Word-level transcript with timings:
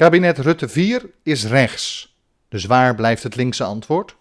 Kabinet 0.00 0.38
Rutte 0.38 0.68
4 0.68 1.10
is 1.22 1.44
rechts. 1.44 2.16
Dus 2.48 2.64
waar 2.64 2.94
blijft 2.94 3.22
het 3.22 3.36
linkse 3.36 3.64
antwoord? 3.64 4.16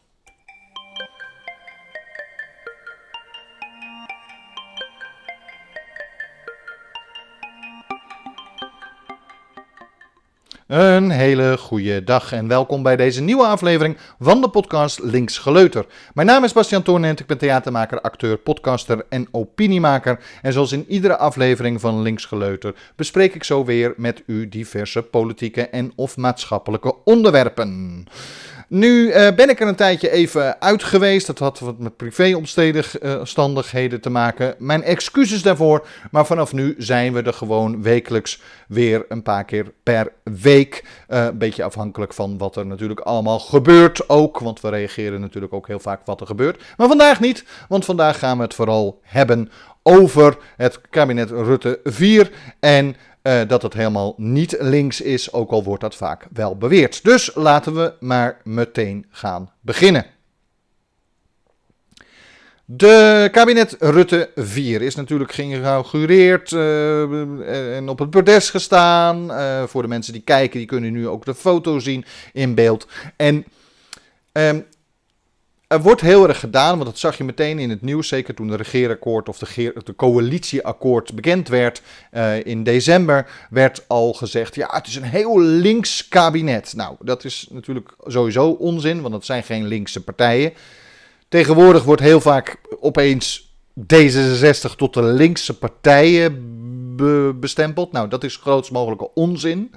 Een 10.69 11.09
hele 11.09 11.57
goede 11.57 12.03
dag 12.03 12.31
en 12.31 12.47
welkom 12.47 12.83
bij 12.83 12.95
deze 12.95 13.21
nieuwe 13.21 13.45
aflevering 13.45 13.97
van 14.19 14.41
de 14.41 14.49
podcast 14.49 14.99
Links 14.99 15.37
Geleuter. 15.37 15.85
Mijn 16.13 16.27
naam 16.27 16.43
is 16.43 16.53
Bastiaan 16.53 16.83
Toornent, 16.83 17.19
ik 17.19 17.25
ben 17.25 17.37
theatermaker, 17.37 18.01
acteur, 18.01 18.37
podcaster 18.37 19.05
en 19.09 19.27
opiniemaker. 19.31 20.19
En 20.41 20.53
zoals 20.53 20.71
in 20.71 20.85
iedere 20.87 21.17
aflevering 21.17 21.81
van 21.81 22.01
Links 22.01 22.25
Geleuter 22.25 22.75
bespreek 22.95 23.35
ik 23.35 23.43
zo 23.43 23.65
weer 23.65 23.93
met 23.97 24.23
u 24.25 24.49
diverse 24.49 25.01
politieke 25.01 25.67
en 25.67 25.91
of 25.95 26.17
maatschappelijke 26.17 26.95
onderwerpen. 27.03 28.07
Nu 28.69 29.09
eh, 29.09 29.35
ben 29.35 29.49
ik 29.49 29.59
er 29.59 29.67
een 29.67 29.75
tijdje 29.75 30.11
even 30.11 30.61
uit 30.61 30.83
geweest. 30.83 31.27
Dat 31.27 31.39
had 31.39 31.59
wat 31.59 31.79
met 31.79 31.97
privéomstandigheden 31.97 33.97
uh, 33.97 34.03
te 34.03 34.09
maken. 34.09 34.55
Mijn 34.57 34.83
excuses 34.83 35.41
daarvoor. 35.41 35.87
Maar 36.11 36.25
vanaf 36.25 36.53
nu 36.53 36.75
zijn 36.77 37.13
we 37.13 37.21
er 37.21 37.33
gewoon 37.33 37.81
wekelijks 37.81 38.41
weer 38.67 39.05
een 39.07 39.23
paar 39.23 39.45
keer 39.45 39.71
per 39.83 40.11
week. 40.23 40.83
Uh, 41.07 41.25
een 41.25 41.37
beetje 41.37 41.63
afhankelijk 41.63 42.13
van 42.13 42.37
wat 42.37 42.55
er 42.55 42.65
natuurlijk 42.65 42.99
allemaal 42.99 43.39
gebeurt 43.39 44.09
ook. 44.09 44.39
Want 44.39 44.61
we 44.61 44.69
reageren 44.69 45.21
natuurlijk 45.21 45.53
ook 45.53 45.67
heel 45.67 45.79
vaak 45.79 46.05
wat 46.05 46.21
er 46.21 46.27
gebeurt. 46.27 46.63
Maar 46.77 46.87
vandaag 46.87 47.19
niet. 47.19 47.45
Want 47.69 47.85
vandaag 47.85 48.19
gaan 48.19 48.37
we 48.37 48.43
het 48.43 48.53
vooral 48.53 48.99
hebben 49.03 49.51
over 49.83 50.37
het 50.55 50.81
kabinet 50.89 51.29
Rutte 51.29 51.79
4 51.83 52.31
en 52.59 52.95
uh, 53.23 53.41
dat 53.47 53.61
het 53.61 53.73
helemaal 53.73 54.13
niet 54.17 54.55
links 54.59 55.01
is, 55.01 55.33
ook 55.33 55.51
al 55.51 55.63
wordt 55.63 55.81
dat 55.81 55.95
vaak 55.95 56.27
wel 56.33 56.57
beweerd. 56.57 57.03
Dus 57.03 57.31
laten 57.35 57.75
we 57.75 57.93
maar 57.99 58.41
meteen 58.43 59.05
gaan 59.09 59.51
beginnen. 59.61 60.05
De 62.65 63.27
kabinet 63.31 63.75
Rutte 63.79 64.31
4 64.35 64.81
is 64.81 64.95
natuurlijk 64.95 65.31
geïnaugureerd 65.31 66.51
uh, 66.51 67.75
en 67.75 67.89
op 67.89 67.99
het 67.99 68.09
bordes 68.09 68.49
gestaan. 68.49 69.31
Uh, 69.31 69.63
voor 69.63 69.81
de 69.81 69.87
mensen 69.87 70.13
die 70.13 70.21
kijken, 70.21 70.57
die 70.57 70.67
kunnen 70.67 70.91
nu 70.91 71.07
ook 71.07 71.25
de 71.25 71.35
foto 71.35 71.79
zien 71.79 72.05
in 72.33 72.55
beeld. 72.55 72.87
En 73.15 73.45
um, 74.31 74.65
er 75.69 75.81
wordt 75.81 76.01
heel 76.01 76.27
erg 76.27 76.39
gedaan, 76.39 76.73
want 76.73 76.85
dat 76.89 76.97
zag 76.97 77.17
je 77.17 77.23
meteen 77.23 77.59
in 77.59 77.69
het 77.69 77.81
nieuws, 77.81 78.07
zeker 78.07 78.33
toen 78.33 78.47
de 78.47 78.55
regeerakkoord 78.55 79.29
of 79.29 79.37
de, 79.37 79.73
de 79.83 79.95
coalitieakkoord 79.95 81.13
bekend 81.13 81.47
werd 81.47 81.81
uh, 82.13 82.45
in 82.45 82.63
december, 82.63 83.29
werd 83.49 83.83
al 83.87 84.13
gezegd, 84.13 84.55
ja, 84.55 84.69
het 84.71 84.87
is 84.87 84.95
een 84.95 85.03
heel 85.03 85.39
links 85.39 86.07
kabinet. 86.07 86.73
Nou, 86.75 86.95
dat 86.99 87.23
is 87.23 87.47
natuurlijk 87.51 87.93
sowieso 88.05 88.49
onzin, 88.49 89.01
want 89.01 89.13
het 89.13 89.25
zijn 89.25 89.43
geen 89.43 89.67
linkse 89.67 90.03
partijen. 90.03 90.53
Tegenwoordig 91.27 91.83
wordt 91.83 92.01
heel 92.01 92.21
vaak 92.21 92.55
opeens 92.79 93.53
D66 93.79 94.75
tot 94.75 94.93
de 94.93 95.03
linkse 95.03 95.57
partijen 95.57 96.57
be 96.95 97.35
bestempeld. 97.39 97.91
Nou, 97.91 98.07
dat 98.07 98.23
is 98.23 98.35
grootst 98.35 98.71
mogelijke 98.71 99.13
onzin. 99.13 99.71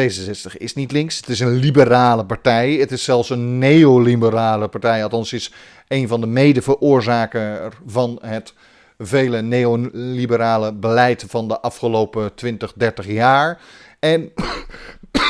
D66 0.00 0.56
is 0.56 0.74
niet 0.74 0.92
links. 0.92 1.16
Het 1.16 1.28
is 1.28 1.40
een 1.40 1.54
liberale 1.54 2.24
partij. 2.24 2.72
Het 2.72 2.92
is 2.92 3.04
zelfs 3.04 3.30
een 3.30 3.58
neoliberale 3.58 4.68
partij. 4.68 5.02
Althans, 5.02 5.32
is 5.32 5.52
een 5.88 6.08
van 6.08 6.20
de 6.20 6.26
mede-veroorzaker 6.26 7.72
van 7.86 8.18
het 8.22 8.54
vele 8.98 9.42
neoliberale 9.42 10.72
beleid 10.72 11.24
van 11.28 11.48
de 11.48 11.60
afgelopen 11.60 12.34
20, 12.34 12.72
30 12.72 13.06
jaar. 13.06 13.60
En 13.98 14.32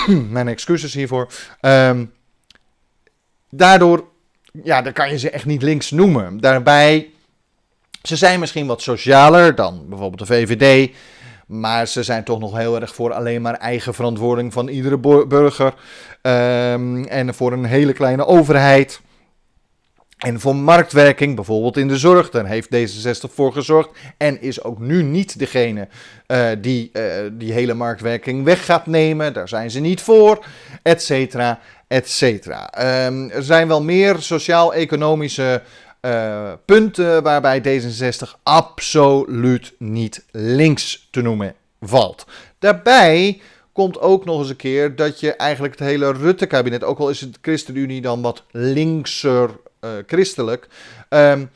mijn 0.30 0.48
excuses 0.48 0.94
hiervoor. 0.94 1.32
Um, 1.60 2.12
daardoor, 3.50 4.04
ja, 4.62 4.82
dan 4.82 4.92
kan 4.92 5.10
je 5.10 5.18
ze 5.18 5.30
echt 5.30 5.44
niet 5.44 5.62
links 5.62 5.90
noemen. 5.90 6.38
Daarbij, 6.40 7.10
ze 8.02 8.16
zijn 8.16 8.40
misschien 8.40 8.66
wat 8.66 8.82
socialer 8.82 9.54
dan 9.54 9.86
bijvoorbeeld 9.88 10.28
de 10.28 10.34
VVD. 10.34 10.90
Maar 11.46 11.88
ze 11.88 12.02
zijn 12.02 12.24
toch 12.24 12.38
nog 12.38 12.56
heel 12.56 12.80
erg 12.80 12.94
voor 12.94 13.12
alleen 13.12 13.42
maar 13.42 13.54
eigen 13.54 13.94
verantwoording 13.94 14.52
van 14.52 14.68
iedere 14.68 15.26
burger. 15.26 15.74
Um, 16.22 17.04
en 17.04 17.34
voor 17.34 17.52
een 17.52 17.64
hele 17.64 17.92
kleine 17.92 18.26
overheid. 18.26 19.00
En 20.16 20.40
voor 20.40 20.56
marktwerking, 20.56 21.34
bijvoorbeeld 21.34 21.76
in 21.76 21.88
de 21.88 21.96
zorg, 21.96 22.30
daar 22.30 22.46
heeft 22.46 22.68
D66 22.76 23.34
voor 23.34 23.52
gezorgd. 23.52 23.90
En 24.16 24.40
is 24.40 24.62
ook 24.64 24.78
nu 24.78 25.02
niet 25.02 25.38
degene 25.38 25.88
uh, 26.26 26.48
die 26.58 26.90
uh, 26.92 27.02
die 27.32 27.52
hele 27.52 27.74
marktwerking 27.74 28.44
weg 28.44 28.64
gaat 28.64 28.86
nemen. 28.86 29.32
Daar 29.32 29.48
zijn 29.48 29.70
ze 29.70 29.80
niet 29.80 30.00
voor, 30.00 30.44
et 30.82 31.02
cetera, 31.02 31.60
et 31.88 32.08
cetera. 32.08 32.70
Um, 33.06 33.30
er 33.30 33.42
zijn 33.42 33.68
wel 33.68 33.82
meer 33.82 34.16
sociaal-economische 34.18 35.62
uh, 36.00 36.52
punten 36.64 37.22
waarbij 37.22 37.62
D66 37.62 38.40
absoluut 38.42 39.74
niet 39.78 40.24
links 40.30 41.08
te 41.10 41.22
noemen 41.22 41.54
valt. 41.80 42.26
Daarbij 42.58 43.40
komt 43.72 44.00
ook 44.00 44.24
nog 44.24 44.38
eens 44.38 44.48
een 44.48 44.56
keer 44.56 44.96
dat 44.96 45.20
je 45.20 45.32
eigenlijk 45.32 45.78
het 45.78 45.88
hele 45.88 46.12
Rutte-kabinet, 46.12 46.84
ook 46.84 46.98
al 46.98 47.10
is 47.10 47.20
het 47.20 47.38
ChristenUnie 47.40 48.00
dan 48.00 48.22
wat 48.22 48.42
linkser 48.50 49.50
uh, 49.80 49.90
christelijk, 50.06 50.68
um, 51.08 51.50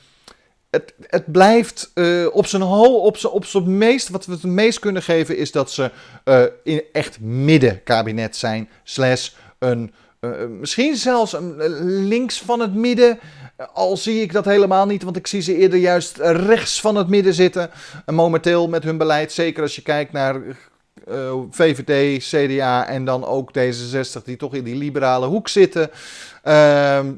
het, 0.71 0.95
het, 1.07 1.33
blijft 1.33 1.91
uh, 1.95 2.27
op 2.33 2.47
zijn 2.47 2.63
ho, 2.63 2.85
op 2.85 3.17
zijn, 3.17 3.33
op 3.33 3.45
zijn 3.45 3.79
meest, 3.79 4.09
wat 4.09 4.27
we 4.27 4.33
het 4.33 4.43
meest 4.43 4.79
kunnen 4.79 5.03
geven, 5.03 5.37
is 5.37 5.53
dat 5.53 5.71
ze 5.71 5.91
in 6.65 6.83
echt 6.93 7.21
middenkabinet 7.21 8.37
zijn, 8.37 8.69
slash 8.85 9.31
een, 9.59 9.95
misschien 10.49 10.97
zelfs 10.97 11.33
een 11.33 12.07
links 12.07 12.41
van 12.41 12.61
het 12.61 12.75
midden, 12.75 13.19
al 13.73 13.97
zie 13.97 14.23
ik 14.23 14.33
dat 14.33 14.45
helemaal 14.45 14.87
niet, 14.87 15.03
want 15.03 15.17
ik 15.17 15.27
zie 15.27 15.41
ze 15.41 15.57
eerder 15.57 15.79
juist 15.79 16.17
rechts 16.19 16.81
van 16.81 16.97
het 16.97 17.09
midden 17.09 17.35
zitten. 17.35 17.71
En 18.05 18.15
momenteel 18.15 18.69
met 18.69 18.85
hun 18.85 18.99
beleid, 18.99 19.33
zeker 19.33 19.63
als 19.63 19.75
je 19.75 19.83
kijkt 19.83 20.13
naar 20.13 20.41
eh, 21.07 21.35
VVD, 21.51 22.23
CDA 22.23 22.87
en 22.87 23.05
dan 23.05 23.25
ook 23.25 23.51
D66, 23.59 24.25
die 24.25 24.37
toch 24.37 24.55
in 24.55 24.65
die 24.65 24.77
liberale 24.77 25.27
hoek 25.27 25.49
zitten. 25.49 25.91
Uh, 26.45 26.53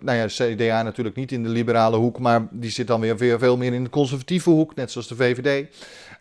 nou 0.01 0.13
ja, 0.19 0.27
CDA 0.27 0.83
natuurlijk 0.83 1.17
niet 1.17 1.33
in 1.33 1.43
de 1.43 1.49
liberale 1.49 1.97
hoek, 1.97 2.19
maar 2.19 2.47
die 2.51 2.71
zit 2.71 2.87
dan 2.87 3.01
weer 3.01 3.39
veel 3.39 3.57
meer 3.57 3.73
in 3.73 3.85
de 3.85 3.91
conservatieve 3.91 4.51
hoek, 4.51 4.75
net 4.75 4.91
zoals 4.91 5.09
de 5.09 5.17
VVD. 5.17 5.67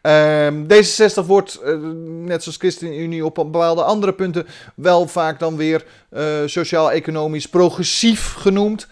Uh, 0.02 0.48
D66 0.48 1.26
wordt, 1.26 1.60
uh, 1.66 1.78
net 2.04 2.44
zoals 2.44 2.58
ChristenUnie, 2.58 3.26
op 3.26 3.36
bepaalde 3.36 3.84
andere 3.84 4.14
punten 4.14 4.48
wel 4.76 5.08
vaak 5.08 5.40
dan 5.40 5.56
weer 5.56 5.86
uh, 6.12 6.24
sociaal-economisch 6.46 7.48
progressief 7.48 8.34
genoemd. 8.34 8.88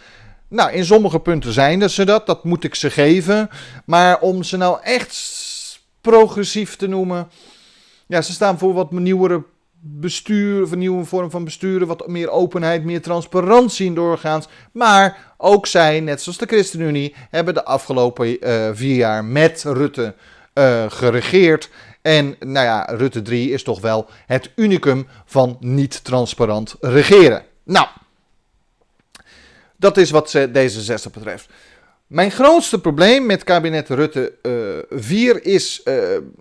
Nou, 0.48 0.72
in 0.72 0.86
sommige 0.86 1.20
punten 1.20 1.54
zijn 1.54 1.90
ze 1.90 2.06
dat, 2.06 2.26
dat 2.26 2.44
moet 2.44 2.64
ik 2.64 2.76
ze 2.76 2.90
geven. 2.90 3.50
Maar 3.86 4.20
om 4.20 4.44
ze 4.44 4.58
nou 4.58 4.80
echt 4.84 5.40
progressief 6.02 6.76
te 6.76 6.88
noemen. 6.88 7.30
Ja, 8.08 8.22
ze 8.22 8.32
staan 8.32 8.58
voor 8.58 8.74
wat 8.74 8.92
nieuwere 8.92 9.44
bestuur, 9.82 10.64
of 10.64 10.72
een 10.72 10.80
nieuwe 10.80 11.06
vorm 11.06 11.30
van 11.30 11.44
besturen, 11.44 11.88
wat 11.88 12.08
meer 12.08 12.30
openheid, 12.30 12.84
meer 12.84 13.02
transparantie 13.02 13.94
doorgaans. 13.94 14.48
Maar 14.72 15.34
ook 15.38 15.68
zij, 15.68 16.00
net 16.00 16.22
zoals 16.22 16.38
de 16.38 16.46
ChristenUnie, 16.46 17.16
hebben 17.30 17.54
de 17.54 17.66
afgelopen 17.66 18.48
uh, 18.48 18.70
vier 18.74 18.96
jaar 18.96 19.26
met 19.26 19.64
Rutte 19.64 20.16
uh, 20.54 20.86
geregeerd. 20.88 21.70
En 22.02 22.36
nou 22.40 22.66
ja, 22.66 22.88
Rutte 22.90 23.22
3 23.22 23.52
is 23.52 23.64
toch 23.64 23.82
wel 23.82 24.10
het 24.26 24.52
unicum 24.56 25.08
van 25.26 25.58
niet 25.60 26.04
transparant 26.04 26.76
regeren. 26.80 27.46
Nou, 27.64 27.88
dat 29.76 29.98
is 29.98 30.10
wat 30.10 30.38
D66 30.38 31.12
betreft. 31.14 31.50
Mijn 32.08 32.32
grootste 32.32 32.80
probleem 32.80 33.26
met 33.26 33.44
kabinet 33.44 33.90
Rutte 33.90 34.34
uh, 34.90 35.00
4 35.00 35.46
is 35.46 35.82
uh, 35.86 35.96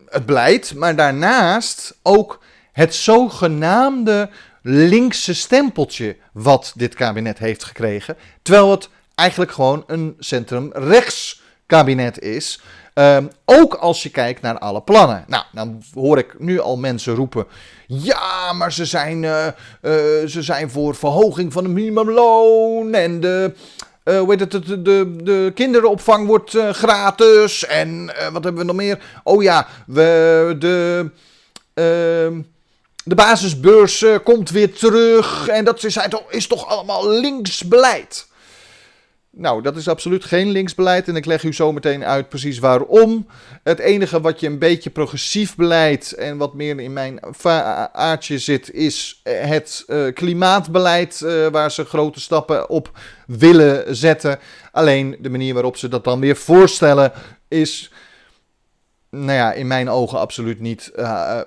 het 0.06 0.26
beleid, 0.26 0.74
maar 0.74 0.96
daarnaast 0.96 1.98
ook 2.02 2.42
het 2.72 2.94
zogenaamde 2.94 4.30
linkse 4.62 5.34
stempeltje 5.34 6.16
wat 6.32 6.72
dit 6.76 6.94
kabinet 6.94 7.38
heeft 7.38 7.64
gekregen. 7.64 8.16
Terwijl 8.42 8.70
het 8.70 8.88
eigenlijk 9.14 9.50
gewoon 9.50 9.84
een 9.86 10.16
centrum-rechts 10.18 11.42
kabinet 11.66 12.20
is. 12.20 12.60
Um, 12.98 13.30
ook 13.44 13.74
als 13.74 14.02
je 14.02 14.08
kijkt 14.08 14.42
naar 14.42 14.58
alle 14.58 14.80
plannen. 14.80 15.24
Nou, 15.26 15.44
dan 15.52 15.82
hoor 15.94 16.18
ik 16.18 16.34
nu 16.38 16.60
al 16.60 16.76
mensen 16.76 17.14
roepen. 17.14 17.46
Ja, 17.86 18.52
maar 18.52 18.72
ze 18.72 18.84
zijn, 18.84 19.22
uh, 19.22 19.46
uh, 19.46 19.52
ze 20.26 20.42
zijn 20.42 20.70
voor 20.70 20.94
verhoging 20.94 21.52
van 21.52 21.64
het 21.64 21.72
minimumloon. 21.72 22.94
En 22.94 23.20
de, 23.20 23.54
uh, 24.04 24.18
hoe 24.18 24.30
heet 24.30 24.40
het, 24.40 24.66
de, 24.66 24.82
de, 24.82 25.16
de 25.22 25.52
kinderopvang 25.54 26.26
wordt 26.26 26.56
gratis. 26.72 27.66
En 27.66 28.06
wat 28.32 28.44
hebben 28.44 28.56
we 28.56 28.64
nog 28.64 28.76
meer? 28.76 28.98
Oh 29.24 29.42
ja, 29.42 29.66
we, 29.86 30.56
de, 30.58 31.10
ehm, 31.74 32.40
de 33.04 33.14
basisbeurs 33.14 34.04
komt 34.24 34.50
weer 34.50 34.74
terug. 34.74 35.48
En 35.48 35.64
dat 35.64 35.84
is, 35.84 35.98
is 36.28 36.46
toch 36.46 36.66
allemaal 36.66 37.10
links 37.10 37.64
beleid. 37.64 38.27
Nou, 39.30 39.62
dat 39.62 39.76
is 39.76 39.88
absoluut 39.88 40.24
geen 40.24 40.48
linksbeleid 40.48 41.08
en 41.08 41.16
ik 41.16 41.24
leg 41.24 41.42
u 41.42 41.52
zo 41.52 41.72
meteen 41.72 42.04
uit 42.04 42.28
precies 42.28 42.58
waarom. 42.58 43.26
Het 43.62 43.78
enige 43.78 44.20
wat 44.20 44.40
je 44.40 44.46
een 44.46 44.58
beetje 44.58 44.90
progressief 44.90 45.56
beleid 45.56 46.12
en 46.12 46.36
wat 46.36 46.54
meer 46.54 46.80
in 46.80 46.92
mijn 46.92 47.20
aardje 47.92 48.38
zit, 48.38 48.70
is 48.72 49.20
het 49.22 49.84
uh, 49.86 50.12
klimaatbeleid 50.12 51.20
uh, 51.24 51.46
waar 51.46 51.70
ze 51.70 51.84
grote 51.84 52.20
stappen 52.20 52.70
op 52.70 52.98
willen 53.26 53.96
zetten. 53.96 54.38
Alleen 54.72 55.16
de 55.20 55.30
manier 55.30 55.54
waarop 55.54 55.76
ze 55.76 55.88
dat 55.88 56.04
dan 56.04 56.20
weer 56.20 56.36
voorstellen 56.36 57.12
is 57.48 57.90
nou 59.10 59.32
ja, 59.32 59.52
in 59.52 59.66
mijn 59.66 59.90
ogen 59.90 60.18
absoluut 60.18 60.60
niet 60.60 60.92
uh, 60.96 61.40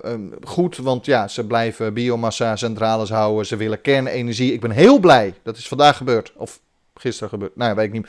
goed. 0.44 0.76
Want 0.76 1.06
ja, 1.06 1.28
ze 1.28 1.46
blijven 1.46 1.94
biomassa-centrales 1.94 3.10
houden. 3.10 3.46
Ze 3.46 3.56
willen 3.56 3.80
kernenergie. 3.80 4.52
Ik 4.52 4.60
ben 4.60 4.70
heel 4.70 4.98
blij. 4.98 5.34
Dat 5.42 5.56
is 5.56 5.68
vandaag 5.68 5.96
gebeurd. 5.96 6.32
Of 6.36 6.60
gisteren 7.02 7.28
gebeurd. 7.28 7.56
Nou 7.56 7.70
ja, 7.70 7.76
weet 7.76 7.86
ik 7.86 7.92
niet. 7.92 8.06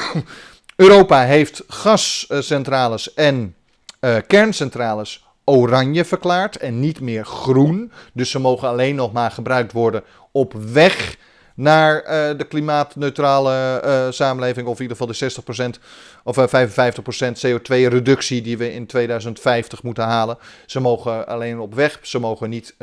Europa 0.86 1.24
heeft 1.24 1.62
gascentrales 1.68 3.14
en 3.14 3.54
uh, 4.00 4.16
kerncentrales 4.26 5.26
oranje 5.44 6.04
verklaard. 6.04 6.56
En 6.56 6.80
niet 6.80 7.00
meer 7.00 7.24
groen. 7.24 7.92
Dus 8.12 8.30
ze 8.30 8.38
mogen 8.38 8.68
alleen 8.68 8.94
nog 8.94 9.12
maar 9.12 9.30
gebruikt 9.30 9.72
worden 9.72 10.02
op 10.32 10.52
weg 10.52 11.16
naar 11.54 11.94
uh, 12.02 12.38
de 12.38 12.44
klimaatneutrale 12.48 13.82
uh, 13.84 14.06
samenleving, 14.10 14.66
of 14.66 14.76
in 14.76 14.82
ieder 14.82 14.96
geval 14.96 15.42
de 15.44 15.76
60% 15.78 15.80
of 16.24 16.36
uh, 16.36 16.66
55% 16.66 17.46
CO2-reductie 17.46 18.42
die 18.42 18.58
we 18.58 18.72
in 18.72 18.86
2050 18.86 19.82
moeten 19.82 20.04
halen. 20.04 20.38
Ze 20.66 20.80
mogen 20.80 21.26
alleen 21.26 21.58
op 21.58 21.74
weg, 21.74 21.98
ze 22.02 22.18
mogen 22.18 22.50
niet 22.50 22.74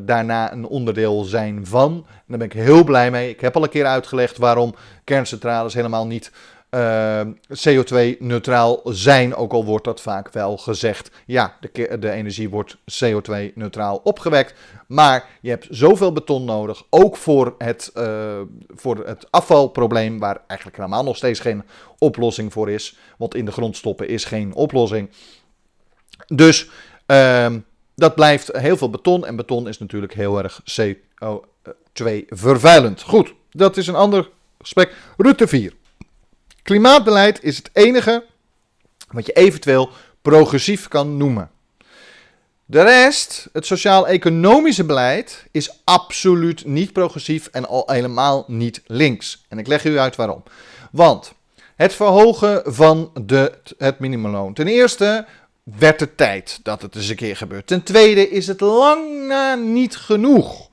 daarna 0.00 0.52
een 0.52 0.66
onderdeel 0.66 1.22
zijn 1.22 1.66
van. 1.66 1.92
En 2.06 2.24
daar 2.26 2.38
ben 2.38 2.46
ik 2.46 2.52
heel 2.52 2.84
blij 2.84 3.10
mee. 3.10 3.30
Ik 3.30 3.40
heb 3.40 3.56
al 3.56 3.62
een 3.62 3.68
keer 3.68 3.86
uitgelegd 3.86 4.38
waarom 4.38 4.74
kerncentrales 5.04 5.74
helemaal 5.74 6.06
niet 6.06 6.30
uh, 6.74 7.20
CO2-neutraal 7.68 8.80
zijn, 8.84 9.34
ook 9.34 9.52
al 9.52 9.64
wordt 9.64 9.84
dat 9.84 10.00
vaak 10.00 10.32
wel 10.32 10.56
gezegd. 10.56 11.10
Ja, 11.26 11.56
de, 11.60 11.98
de 11.98 12.10
energie 12.10 12.50
wordt 12.50 12.76
CO2-neutraal 12.76 14.00
opgewekt, 14.02 14.54
maar 14.86 15.28
je 15.40 15.50
hebt 15.50 15.66
zoveel 15.70 16.12
beton 16.12 16.44
nodig, 16.44 16.82
ook 16.90 17.16
voor 17.16 17.54
het, 17.58 17.90
uh, 17.96 18.40
voor 18.68 19.06
het 19.06 19.26
afvalprobleem, 19.30 20.18
waar 20.18 20.42
eigenlijk 20.46 20.78
helemaal 20.78 21.04
nog 21.04 21.16
steeds 21.16 21.40
geen 21.40 21.62
oplossing 21.98 22.52
voor 22.52 22.70
is, 22.70 22.96
want 23.18 23.34
in 23.34 23.44
de 23.44 23.52
grond 23.52 23.76
stoppen 23.76 24.08
is 24.08 24.24
geen 24.24 24.54
oplossing. 24.54 25.10
Dus 26.26 26.70
uh, 27.06 27.46
dat 27.94 28.14
blijft 28.14 28.56
heel 28.56 28.76
veel 28.76 28.90
beton 28.90 29.26
en 29.26 29.36
beton 29.36 29.68
is 29.68 29.78
natuurlijk 29.78 30.14
heel 30.14 30.42
erg 30.42 30.60
CO2-vervuilend. 30.60 33.02
Goed, 33.02 33.34
dat 33.50 33.76
is 33.76 33.86
een 33.86 33.94
ander 33.94 34.30
gesprek. 34.58 34.94
Rutte 35.16 35.46
4. 35.46 35.72
Klimaatbeleid 36.62 37.42
is 37.42 37.56
het 37.56 37.70
enige 37.72 38.24
wat 39.10 39.26
je 39.26 39.32
eventueel 39.32 39.90
progressief 40.22 40.88
kan 40.88 41.16
noemen. 41.16 41.50
De 42.64 42.82
rest, 42.82 43.48
het 43.52 43.66
sociaal-economische 43.66 44.84
beleid, 44.84 45.46
is 45.50 45.80
absoluut 45.84 46.64
niet 46.64 46.92
progressief 46.92 47.46
en 47.46 47.68
al 47.68 47.82
helemaal 47.86 48.44
niet 48.46 48.82
links. 48.86 49.44
En 49.48 49.58
ik 49.58 49.66
leg 49.66 49.84
u 49.84 49.98
uit 49.98 50.16
waarom. 50.16 50.42
Want 50.90 51.32
het 51.76 51.94
verhogen 51.94 52.62
van 52.64 53.10
de, 53.24 53.52
het 53.78 53.98
minimumloon. 53.98 54.54
Ten 54.54 54.66
eerste 54.66 55.26
werd 55.62 56.00
het 56.00 56.16
tijd 56.16 56.60
dat 56.62 56.82
het 56.82 56.96
eens 56.96 57.08
een 57.08 57.16
keer 57.16 57.36
gebeurt. 57.36 57.66
Ten 57.66 57.82
tweede 57.82 58.28
is 58.28 58.46
het 58.46 58.60
lang 58.60 59.26
na 59.26 59.54
niet 59.54 59.96
genoeg. 59.96 60.70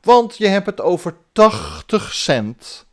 Want 0.00 0.36
je 0.36 0.46
hebt 0.46 0.66
het 0.66 0.80
over 0.80 1.14
80 1.32 2.14
cent 2.14 2.86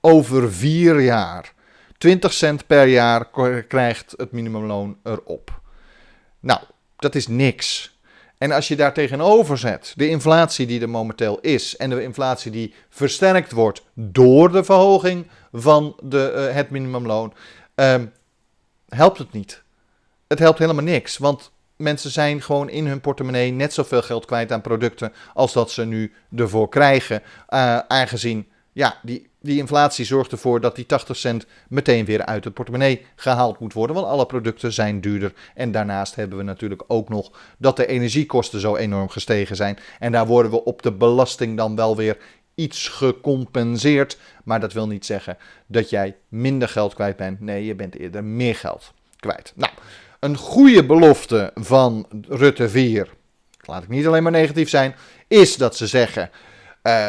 over 0.00 0.52
vier 0.52 1.00
jaar. 1.00 1.52
20 1.98 2.32
cent 2.32 2.66
per 2.66 2.86
jaar 2.86 3.30
krijgt 3.68 4.14
het 4.16 4.32
minimumloon 4.32 4.98
erop. 5.02 5.60
Nou, 6.40 6.60
dat 6.96 7.14
is 7.14 7.26
niks. 7.26 7.98
En 8.38 8.52
als 8.52 8.68
je 8.68 8.76
daar 8.76 8.92
tegenover 8.92 9.58
zet 9.58 9.92
de 9.96 10.08
inflatie 10.08 10.66
die 10.66 10.80
er 10.80 10.88
momenteel 10.88 11.40
is 11.40 11.76
en 11.76 11.90
de 11.90 12.02
inflatie 12.02 12.50
die 12.50 12.74
versterkt 12.88 13.52
wordt 13.52 13.82
door 13.94 14.52
de 14.52 14.64
verhoging 14.64 15.26
van 15.52 15.96
de, 16.02 16.46
uh, 16.48 16.54
het 16.54 16.70
minimumloon, 16.70 17.34
um, 17.74 18.12
helpt 18.88 19.18
het 19.18 19.32
niet. 19.32 19.63
Het 20.34 20.42
helpt 20.42 20.58
helemaal 20.58 20.84
niks, 20.84 21.18
want 21.18 21.50
mensen 21.76 22.10
zijn 22.10 22.42
gewoon 22.42 22.68
in 22.68 22.86
hun 22.86 23.00
portemonnee 23.00 23.52
net 23.52 23.72
zoveel 23.72 24.02
geld 24.02 24.24
kwijt 24.24 24.52
aan 24.52 24.60
producten 24.60 25.12
als 25.34 25.52
dat 25.52 25.70
ze 25.70 25.84
nu 25.84 26.12
ervoor 26.36 26.68
krijgen, 26.68 27.22
uh, 27.48 27.78
aangezien 27.78 28.46
ja, 28.72 28.98
die 29.02 29.28
die 29.40 29.58
inflatie 29.58 30.04
zorgt 30.04 30.32
ervoor 30.32 30.60
dat 30.60 30.76
die 30.76 30.86
80 30.86 31.16
cent 31.16 31.46
meteen 31.68 32.04
weer 32.04 32.24
uit 32.24 32.44
het 32.44 32.54
portemonnee 32.54 33.06
gehaald 33.16 33.58
moet 33.58 33.72
worden. 33.72 33.96
Want 33.96 34.08
alle 34.08 34.26
producten 34.26 34.72
zijn 34.72 35.00
duurder. 35.00 35.32
En 35.54 35.72
daarnaast 35.72 36.14
hebben 36.14 36.38
we 36.38 36.44
natuurlijk 36.44 36.84
ook 36.86 37.08
nog 37.08 37.30
dat 37.58 37.76
de 37.76 37.86
energiekosten 37.86 38.60
zo 38.60 38.76
enorm 38.76 39.08
gestegen 39.08 39.56
zijn. 39.56 39.78
En 39.98 40.12
daar 40.12 40.26
worden 40.26 40.50
we 40.50 40.64
op 40.64 40.82
de 40.82 40.92
belasting 40.92 41.56
dan 41.56 41.76
wel 41.76 41.96
weer 41.96 42.16
iets 42.54 42.88
gecompenseerd. 42.88 44.18
Maar 44.44 44.60
dat 44.60 44.72
wil 44.72 44.86
niet 44.86 45.06
zeggen 45.06 45.36
dat 45.66 45.90
jij 45.90 46.16
minder 46.28 46.68
geld 46.68 46.94
kwijt 46.94 47.16
bent. 47.16 47.40
Nee, 47.40 47.64
je 47.64 47.74
bent 47.74 47.98
eerder 47.98 48.24
meer 48.24 48.54
geld 48.54 48.92
kwijt. 49.18 49.52
Nou, 49.54 49.72
een 50.24 50.36
goede 50.36 50.84
belofte 50.84 51.50
van 51.54 52.06
Rutte 52.28 52.68
4, 52.68 53.08
laat 53.60 53.82
ik 53.82 53.88
niet 53.88 54.06
alleen 54.06 54.22
maar 54.22 54.32
negatief 54.32 54.68
zijn, 54.68 54.94
is 55.28 55.56
dat 55.56 55.76
ze 55.76 55.86
zeggen. 55.86 56.30
Uh, 56.82 57.08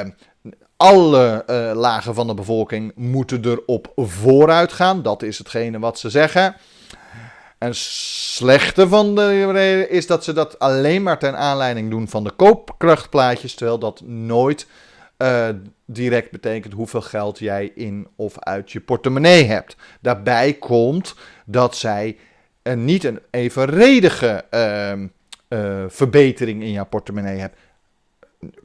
alle 0.78 1.44
uh, 1.50 1.72
lagen 1.76 2.14
van 2.14 2.28
de 2.28 2.34
bevolking 2.34 2.92
moeten 2.96 3.46
erop 3.46 3.92
vooruit 3.96 4.74
gaan. 4.74 5.02
Dat 5.02 5.24
is 5.24 5.38
hetgene 5.38 5.80
wat 5.80 6.00
ze 6.00 6.10
zeggen. 6.10 6.56
En 7.58 7.76
slechte 7.76 8.88
van 8.88 9.16
de 9.16 9.52
reden 9.52 9.90
is 9.90 10.08
dat 10.08 10.24
ze 10.24 10.34
dat 10.34 10.60
alleen 10.60 11.04
maar 11.04 11.20
ten 11.20 11.38
aanleiding 11.38 11.90
doen 11.90 12.08
van 12.08 12.24
de 12.24 12.32
koopkrachtplaatjes. 12.32 13.54
Terwijl 13.54 13.80
dat 13.80 14.02
nooit 14.06 14.68
uh, 15.18 15.48
direct 15.86 16.32
betekent 16.32 16.74
hoeveel 16.74 17.02
geld 17.02 17.40
jij 17.40 17.72
in 17.76 18.08
of 18.16 18.40
uit 18.40 18.72
je 18.72 18.80
portemonnee 18.80 19.44
hebt. 19.44 19.76
Daarbij 20.02 20.54
komt 20.54 21.16
dat 21.46 21.76
zij 21.76 22.18
uh, 22.68 22.74
niet 22.74 23.04
een 23.04 23.20
evenredige 23.30 24.46
ehm, 24.50 25.08
verbetering 25.88 26.64
in 26.64 26.72
jouw 26.72 26.86
portemonnee 26.86 27.40
hebben 27.40 27.60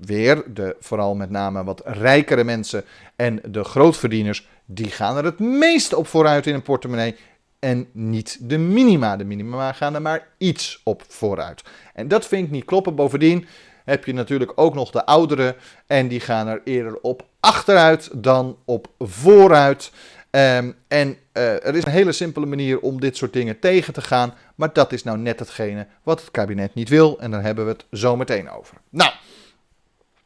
weer, 0.00 0.42
de, 0.54 0.76
vooral 0.80 1.14
met 1.14 1.30
name 1.30 1.64
wat 1.64 1.82
rijkere 1.84 2.44
mensen 2.44 2.84
en 3.16 3.40
de 3.44 3.64
grootverdieners, 3.64 4.48
die 4.64 4.90
gaan 4.90 5.16
er 5.16 5.24
het 5.24 5.38
meest 5.38 5.94
op 5.94 6.06
vooruit 6.06 6.46
in 6.46 6.54
een 6.54 6.62
portemonnee. 6.62 7.16
En 7.58 7.88
niet 7.92 8.38
de 8.40 8.58
minima. 8.58 9.16
De 9.16 9.24
minima 9.24 9.72
gaan 9.72 9.94
er 9.94 10.02
maar 10.02 10.28
iets 10.38 10.80
op 10.84 11.02
vooruit. 11.08 11.62
En 11.94 12.08
dat 12.08 12.26
vind 12.26 12.46
ik 12.46 12.50
niet 12.50 12.64
kloppen. 12.64 12.94
Bovendien 12.94 13.46
heb 13.84 14.04
je 14.04 14.12
natuurlijk 14.12 14.52
ook 14.54 14.74
nog 14.74 14.90
de 14.90 15.06
ouderen. 15.06 15.54
En 15.86 16.08
die 16.08 16.20
gaan 16.20 16.46
er 16.46 16.60
eerder 16.64 17.00
op 17.00 17.26
achteruit 17.40 18.10
dan 18.14 18.56
op 18.64 18.88
vooruit. 18.98 19.92
Um, 20.30 20.74
en 20.88 21.16
uh, 21.32 21.66
er 21.66 21.74
is 21.74 21.84
een 21.84 21.92
hele 21.92 22.12
simpele 22.12 22.46
manier 22.46 22.80
om 22.80 23.00
dit 23.00 23.16
soort 23.16 23.32
dingen 23.32 23.58
tegen 23.58 23.92
te 23.92 24.00
gaan. 24.00 24.34
Maar 24.54 24.72
dat 24.72 24.92
is 24.92 25.02
nou 25.02 25.18
net 25.18 25.38
hetgene 25.38 25.86
wat 26.02 26.20
het 26.20 26.30
kabinet 26.30 26.74
niet 26.74 26.88
wil. 26.88 27.20
En 27.20 27.30
daar 27.30 27.42
hebben 27.42 27.64
we 27.64 27.70
het 27.70 27.84
zo 27.92 28.16
meteen 28.16 28.50
over. 28.50 28.76
Nou. 28.88 29.12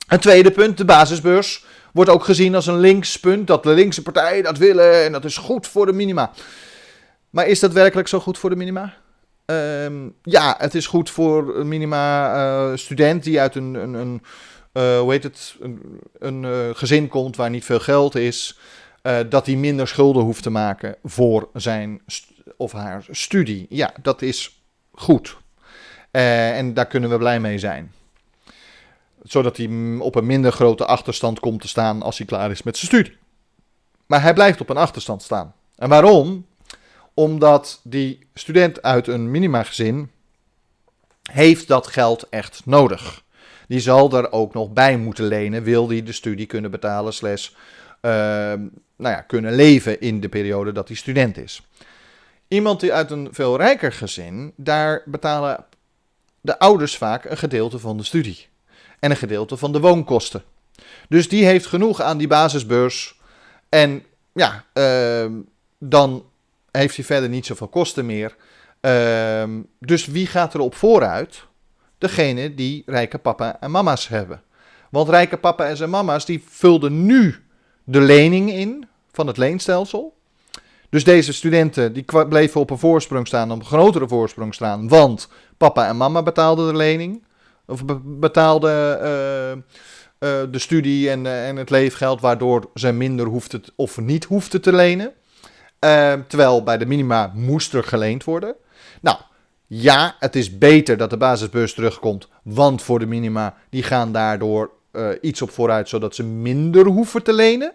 Een 0.08 0.20
tweede 0.20 0.50
punt, 0.50 0.76
de 0.76 0.84
basisbeurs, 0.84 1.64
wordt 1.92 2.10
ook 2.10 2.24
gezien 2.24 2.54
als 2.54 2.66
een 2.66 2.78
linkspunt. 2.78 3.46
Dat 3.46 3.62
de 3.62 3.70
linkse 3.70 4.02
partijen 4.02 4.42
dat 4.42 4.58
willen 4.58 5.04
en 5.04 5.12
dat 5.12 5.24
is 5.24 5.36
goed 5.36 5.66
voor 5.66 5.86
de 5.86 5.92
minima. 5.92 6.32
Maar 7.30 7.46
is 7.46 7.60
dat 7.60 7.72
werkelijk 7.72 8.08
zo 8.08 8.20
goed 8.20 8.38
voor 8.38 8.50
de 8.50 8.56
minima? 8.56 8.94
Um, 9.46 10.14
ja, 10.22 10.54
het 10.58 10.74
is 10.74 10.86
goed 10.86 11.10
voor 11.10 11.56
een 11.56 11.68
minima 11.68 12.34
uh, 12.34 12.76
student 12.76 13.24
die 13.24 13.40
uit 13.40 13.54
een, 13.54 13.74
een, 13.74 13.94
een 13.94 14.22
heet 15.08 15.22
het, 15.22 15.56
een, 16.18 16.46
gezin 16.76 17.08
komt 17.08 17.36
waar 17.36 17.50
niet 17.50 17.64
veel 17.64 17.80
geld 17.80 18.14
is. 18.14 18.58
Dat 19.28 19.46
hij 19.46 19.56
minder 19.56 19.88
schulden 19.88 20.22
hoeft 20.22 20.42
te 20.42 20.50
maken 20.50 20.96
voor 21.04 21.48
zijn 21.52 22.02
of 22.56 22.72
haar 22.72 23.04
studie. 23.10 23.66
Ja, 23.68 23.94
dat 24.02 24.22
is 24.22 24.62
goed. 24.92 25.36
en 26.10 26.74
daar 26.74 26.86
kunnen 26.86 27.10
we 27.10 27.18
blij 27.18 27.40
mee 27.40 27.58
zijn 27.58 27.92
zodat 29.24 29.56
hij 29.56 29.96
op 29.98 30.14
een 30.14 30.26
minder 30.26 30.52
grote 30.52 30.86
achterstand 30.86 31.40
komt 31.40 31.60
te 31.60 31.68
staan 31.68 32.02
als 32.02 32.18
hij 32.18 32.26
klaar 32.26 32.50
is 32.50 32.62
met 32.62 32.76
zijn 32.76 32.90
studie. 32.90 33.18
Maar 34.06 34.22
hij 34.22 34.34
blijft 34.34 34.60
op 34.60 34.68
een 34.68 34.76
achterstand 34.76 35.22
staan. 35.22 35.54
En 35.76 35.88
waarom? 35.88 36.46
Omdat 37.14 37.80
die 37.82 38.26
student 38.34 38.82
uit 38.82 39.06
een 39.06 39.30
minimagezin 39.30 40.10
heeft 41.32 41.68
dat 41.68 41.86
geld 41.86 42.28
echt 42.28 42.62
nodig. 42.64 43.22
Die 43.68 43.80
zal 43.80 44.12
er 44.12 44.32
ook 44.32 44.54
nog 44.54 44.72
bij 44.72 44.96
moeten 44.96 45.24
lenen, 45.24 45.62
wil 45.62 45.88
hij 45.88 46.02
de 46.02 46.12
studie 46.12 46.46
kunnen 46.46 46.70
betalen, 46.70 47.12
slash, 47.12 47.50
nou 48.96 49.14
ja, 49.14 49.20
kunnen 49.20 49.54
leven 49.54 50.00
in 50.00 50.20
de 50.20 50.28
periode 50.28 50.72
dat 50.72 50.88
hij 50.88 50.96
student 50.96 51.36
is. 51.36 51.62
Iemand 52.48 52.80
die 52.80 52.92
uit 52.92 53.10
een 53.10 53.28
veel 53.32 53.56
rijker 53.56 53.92
gezin, 53.92 54.52
daar 54.56 55.02
betalen 55.04 55.64
de 56.40 56.58
ouders 56.58 56.96
vaak 56.96 57.24
een 57.24 57.36
gedeelte 57.36 57.78
van 57.78 57.96
de 57.96 58.04
studie 58.04 58.46
en 59.00 59.10
een 59.10 59.16
gedeelte 59.16 59.56
van 59.56 59.72
de 59.72 59.80
woonkosten. 59.80 60.42
Dus 61.08 61.28
die 61.28 61.44
heeft 61.44 61.66
genoeg 61.66 62.00
aan 62.00 62.18
die 62.18 62.26
basisbeurs. 62.26 63.20
En 63.68 64.02
ja, 64.32 64.64
ehm, 64.72 65.32
dan 65.78 66.24
heeft 66.70 66.96
hij 66.96 67.04
verder 67.04 67.28
niet 67.28 67.46
zoveel 67.46 67.68
kosten 67.68 68.06
meer. 68.06 68.36
Ehm, 68.80 69.60
dus 69.78 70.06
wie 70.06 70.26
gaat 70.26 70.54
er 70.54 70.60
op 70.60 70.74
vooruit? 70.74 71.44
Degene 71.98 72.54
die 72.54 72.82
rijke 72.86 73.18
papa 73.18 73.60
en 73.60 73.70
mama's 73.70 74.08
hebben. 74.08 74.42
Want 74.90 75.08
rijke 75.08 75.36
papa 75.36 75.66
en 75.66 75.76
zijn 75.76 75.90
mama's 75.90 76.24
die 76.24 76.44
vulden 76.48 77.06
nu 77.06 77.43
de 77.84 78.00
lening 78.00 78.50
in 78.50 78.86
van 79.12 79.26
het 79.26 79.36
leenstelsel. 79.36 80.14
Dus 80.88 81.04
deze 81.04 81.32
studenten 81.32 81.92
die 81.92 82.04
bleven 82.28 82.60
op 82.60 82.70
een 82.70 82.78
voorsprong 82.78 83.26
staan, 83.26 83.50
op 83.50 83.58
een 83.58 83.64
grotere 83.64 84.08
voorsprong 84.08 84.54
staan, 84.54 84.88
want 84.88 85.28
papa 85.56 85.88
en 85.88 85.96
mama 85.96 86.22
betaalden 86.22 86.66
de 86.66 86.76
lening. 86.76 87.24
Of 87.66 87.82
betaalden 88.04 89.02
uh, 89.02 89.50
uh, 89.50 90.50
de 90.50 90.58
studie 90.58 91.10
en, 91.10 91.24
uh, 91.24 91.48
en 91.48 91.56
het 91.56 91.70
leefgeld, 91.70 92.20
waardoor 92.20 92.70
ze 92.74 92.92
minder 92.92 93.26
hoefden 93.26 93.62
of 93.76 93.98
niet 93.98 94.24
hoefden 94.24 94.60
te 94.60 94.72
lenen. 94.72 95.12
Ehm, 95.78 96.20
terwijl 96.26 96.62
bij 96.62 96.78
de 96.78 96.86
minima 96.86 97.32
moest 97.34 97.74
er 97.74 97.84
geleend 97.84 98.24
worden. 98.24 98.54
Nou, 99.00 99.16
ja, 99.66 100.16
het 100.18 100.36
is 100.36 100.58
beter 100.58 100.96
dat 100.96 101.10
de 101.10 101.16
basisbeurs 101.16 101.74
terugkomt, 101.74 102.28
want 102.42 102.82
voor 102.82 102.98
de 102.98 103.06
minima, 103.06 103.54
die 103.70 103.82
gaan 103.82 104.12
daardoor 104.12 104.70
iets 105.20 105.42
op 105.42 105.50
vooruit, 105.50 105.88
zodat 105.88 106.14
ze 106.14 106.22
minder 106.24 106.86
hoeven 106.86 107.22
te 107.22 107.32
lenen. 107.32 107.72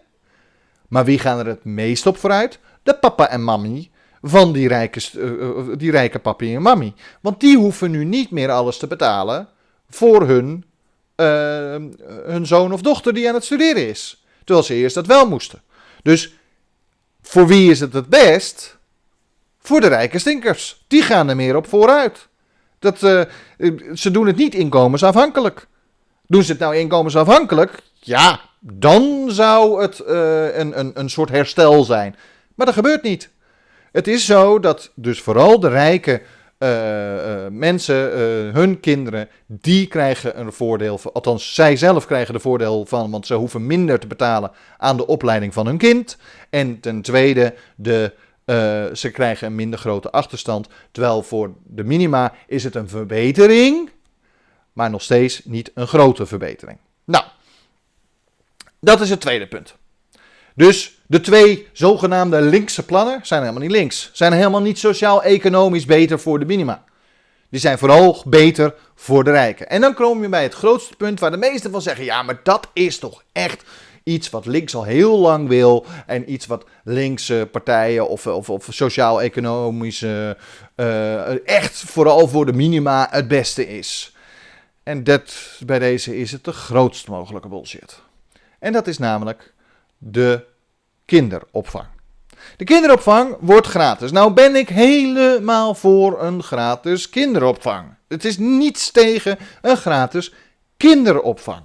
Maar 0.88 1.06
wie 1.06 1.20
gaan 1.20 1.40
er 1.40 1.46
het 1.46 1.64
meest 1.64 2.06
op 2.06 2.18
vooruit? 2.18 2.60
De 2.84 2.96
papa 2.96 3.30
en 3.30 3.44
mami 3.44 3.92
van 4.22 4.54
die 4.54 4.68
rijke, 4.68 5.02
uh, 5.18 5.78
die 5.78 5.92
rijke 5.92 6.20
papi 6.20 6.56
en 6.56 6.62
mami. 6.62 6.94
Want 7.22 7.40
die 7.40 7.58
hoeven 7.58 7.92
nu 7.92 8.06
niet 8.06 8.32
meer 8.32 8.52
alles 8.52 8.78
te 8.78 8.88
betalen 8.88 9.48
voor 9.90 10.28
hun, 10.28 10.66
hun 12.26 12.46
zoon 12.46 12.74
of 12.74 12.82
dochter 12.82 13.14
die 13.14 13.28
aan 13.28 13.34
het 13.34 13.44
studeren 13.44 13.88
is. 13.88 14.24
Terwijl 14.44 14.66
ze 14.66 14.74
eerst 14.74 14.96
dat 14.96 15.06
wel 15.06 15.28
moesten. 15.28 15.62
Dus 16.04 16.34
voor 17.22 17.48
wie 17.48 17.72
is 17.72 17.80
het 17.80 17.94
het 17.94 18.08
best? 18.08 18.78
Voor 19.60 19.82
de 19.82 19.88
rijke 19.88 20.20
stinkers. 20.20 20.84
Die 20.88 21.02
gaan 21.02 21.30
er 21.30 21.36
meer 21.36 21.56
op 21.56 21.68
vooruit. 21.68 22.28
Dat, 22.80 23.00
ze 23.94 24.12
doen 24.12 24.28
het 24.28 24.36
niet 24.36 24.54
inkomensafhankelijk. 24.54 25.68
Doen 26.30 26.44
ze 26.44 26.52
het 26.52 26.62
nou 26.62 26.76
inkomensafhankelijk? 26.76 27.82
Ja, 27.94 28.40
dan 28.60 29.32
zou 29.32 29.82
het 29.82 30.04
uh, 30.08 30.58
een, 30.58 30.80
een, 30.80 30.92
een 30.94 31.10
soort 31.10 31.30
herstel 31.30 31.84
zijn. 31.84 32.16
Maar 32.56 32.66
dat 32.66 32.76
gebeurt 32.76 33.04
niet. 33.04 33.30
Het 33.92 34.08
is 34.08 34.26
zo 34.26 34.60
dat 34.60 34.92
dus 34.96 35.22
vooral 35.22 35.60
de 35.60 35.68
rijke 35.68 36.22
uh, 36.60 36.70
uh, 36.70 37.48
mensen, 37.50 37.96
hun 38.54 38.80
kinderen, 38.80 39.30
die 39.46 39.88
krijgen 39.88 40.40
een 40.40 40.54
voordeel. 40.54 40.98
Van, 40.98 41.14
althans, 41.14 41.54
zij 41.54 41.76
zelf 41.76 42.06
krijgen 42.06 42.34
er 42.34 42.42
voordeel 42.42 42.86
van, 42.86 43.12
want 43.12 43.28
ze 43.28 43.34
hoeven 43.34 43.68
minder 43.68 44.00
te 44.00 44.08
betalen 44.08 44.52
aan 44.78 44.98
de 44.98 45.08
opleiding 45.08 45.54
van 45.54 45.66
hun 45.66 45.78
kind. 45.78 46.18
En 46.50 46.80
ten 46.80 47.02
tweede, 47.02 47.54
de, 47.76 48.14
ze 48.94 49.12
krijgen 49.12 49.48
een 49.48 49.56
minder 49.56 49.80
grote 49.80 50.12
achterstand. 50.12 50.68
Terwijl 50.92 51.24
voor 51.24 51.54
de 51.64 51.84
minima 51.84 52.34
is 52.48 52.64
het 52.64 52.76
een 52.76 52.90
verbetering, 52.90 53.90
maar 54.80 54.90
nog 54.90 55.02
steeds 55.02 55.42
niet 55.44 55.72
een 55.74 55.88
grote 55.88 56.26
verbetering. 56.26 56.78
Nou, 57.04 57.24
dat 58.80 59.02
is 59.02 59.10
het 59.10 59.22
tweede 59.22 59.48
punt. 59.48 59.76
Dus 60.56 61.02
de 61.08 61.22
twee 61.22 61.68
zogenaamde 61.74 62.42
linkse 62.42 62.86
plannen 62.86 63.20
zijn 63.24 63.42
helemaal 63.42 63.62
niet 63.62 63.72
links. 63.72 64.10
Zijn 64.14 64.34
helemaal 64.34 64.62
niet 64.62 64.80
sociaal-economisch 64.80 65.86
beter 65.86 66.20
voor 66.20 66.40
de 66.40 66.46
minima. 66.46 66.84
Die 67.50 67.60
zijn 67.60 67.78
vooral 67.78 68.24
beter 68.26 68.74
voor 68.96 69.24
de 69.24 69.32
rijken. 69.32 69.70
En 69.70 69.82
dan 69.82 69.94
kom 69.94 70.22
je 70.22 70.30
bij 70.30 70.44
het 70.44 70.54
grootste 70.54 70.96
punt 70.96 71.20
waar 71.20 71.32
de 71.32 71.38
meesten 71.38 71.72
van 71.72 71.82
zeggen: 71.82 72.06
ja, 72.06 72.24
maar 72.24 72.40
dat 72.44 72.68
is 72.74 73.00
toch 73.00 73.24
echt 73.32 73.64
iets 74.04 74.30
wat 74.30 74.46
links 74.46 74.76
al 74.76 74.84
heel 74.84 75.18
lang 75.18 75.48
wil. 75.48 75.86
En 76.06 76.32
iets 76.32 76.46
wat 76.46 76.66
linkse 76.84 77.48
partijen 77.52 78.08
of, 78.08 78.28
of, 78.28 78.50
of 78.50 78.68
sociaal-economische. 78.70 80.38
Uh, 80.76 81.48
echt 81.48 81.78
vooral 81.78 82.28
voor 82.28 82.46
de 82.46 82.54
minima 82.54 83.08
het 83.12 83.28
beste 83.28 83.78
is. 83.78 84.14
En 84.84 85.04
dat 85.04 85.34
bij 85.66 85.80
deze 85.80 86.18
is 86.18 86.32
het 86.32 86.44
de 86.44 86.52
grootst 86.52 87.08
mogelijke 87.08 87.48
bullshit. 87.48 88.02
En 88.60 88.74
dat 88.74 88.88
is 88.88 88.98
namelijk 88.98 89.54
de 89.98 90.46
kinderopvang. 91.06 91.86
De 92.58 92.64
kinderopvang 92.64 93.36
wordt 93.40 93.68
gratis. 93.68 94.12
Nou 94.12 94.34
ben 94.34 94.56
ik 94.56 94.70
helemaal 94.70 95.76
voor 95.76 96.22
een 96.24 96.44
gratis 96.44 97.10
kinderopvang. 97.10 97.88
Het 98.08 98.26
is 98.26 98.38
niets 98.38 98.92
tegen 98.92 99.38
een 99.62 99.78
gratis 99.78 100.34
kinderopvang. 100.78 101.62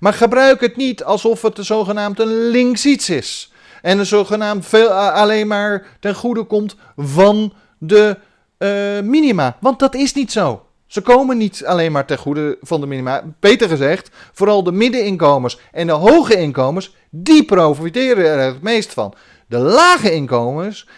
Maar 0.00 0.12
gebruik 0.12 0.60
het 0.60 0.76
niet 0.76 1.04
alsof 1.04 1.42
het 1.42 1.58
een 1.58 1.64
zogenaamd 1.64 2.20
een 2.20 2.48
links 2.48 2.86
iets 2.86 3.10
is. 3.10 3.52
En 3.82 3.98
een 3.98 4.06
zogenaamd 4.06 4.66
veel, 4.66 4.88
alleen 4.92 5.46
maar 5.46 5.86
ten 6.00 6.14
goede 6.14 6.44
komt 6.44 6.76
van 6.96 7.52
de 7.78 8.18
uh, 8.58 9.00
minima. 9.00 9.56
Want 9.60 9.78
dat 9.78 9.94
is 9.94 10.14
niet 10.14 10.32
zo. 10.32 10.63
Ze 10.94 11.00
komen 11.00 11.36
niet 11.36 11.64
alleen 11.64 11.92
maar 11.92 12.06
ten 12.06 12.18
goede 12.18 12.58
van 12.60 12.80
de 12.80 12.86
minima. 12.86 13.22
Beter 13.40 13.68
gezegd, 13.68 14.10
vooral 14.32 14.62
de 14.62 14.72
middeninkomens 14.72 15.58
en 15.72 15.86
de 15.86 15.92
hoge 15.92 16.36
inkomens, 16.36 16.96
die 17.10 17.44
profiteren 17.44 18.24
er 18.24 18.38
het 18.38 18.62
meest 18.62 18.92
van. 18.92 19.14
De 19.48 19.58
lage 19.58 20.12
inkomens, 20.12 20.88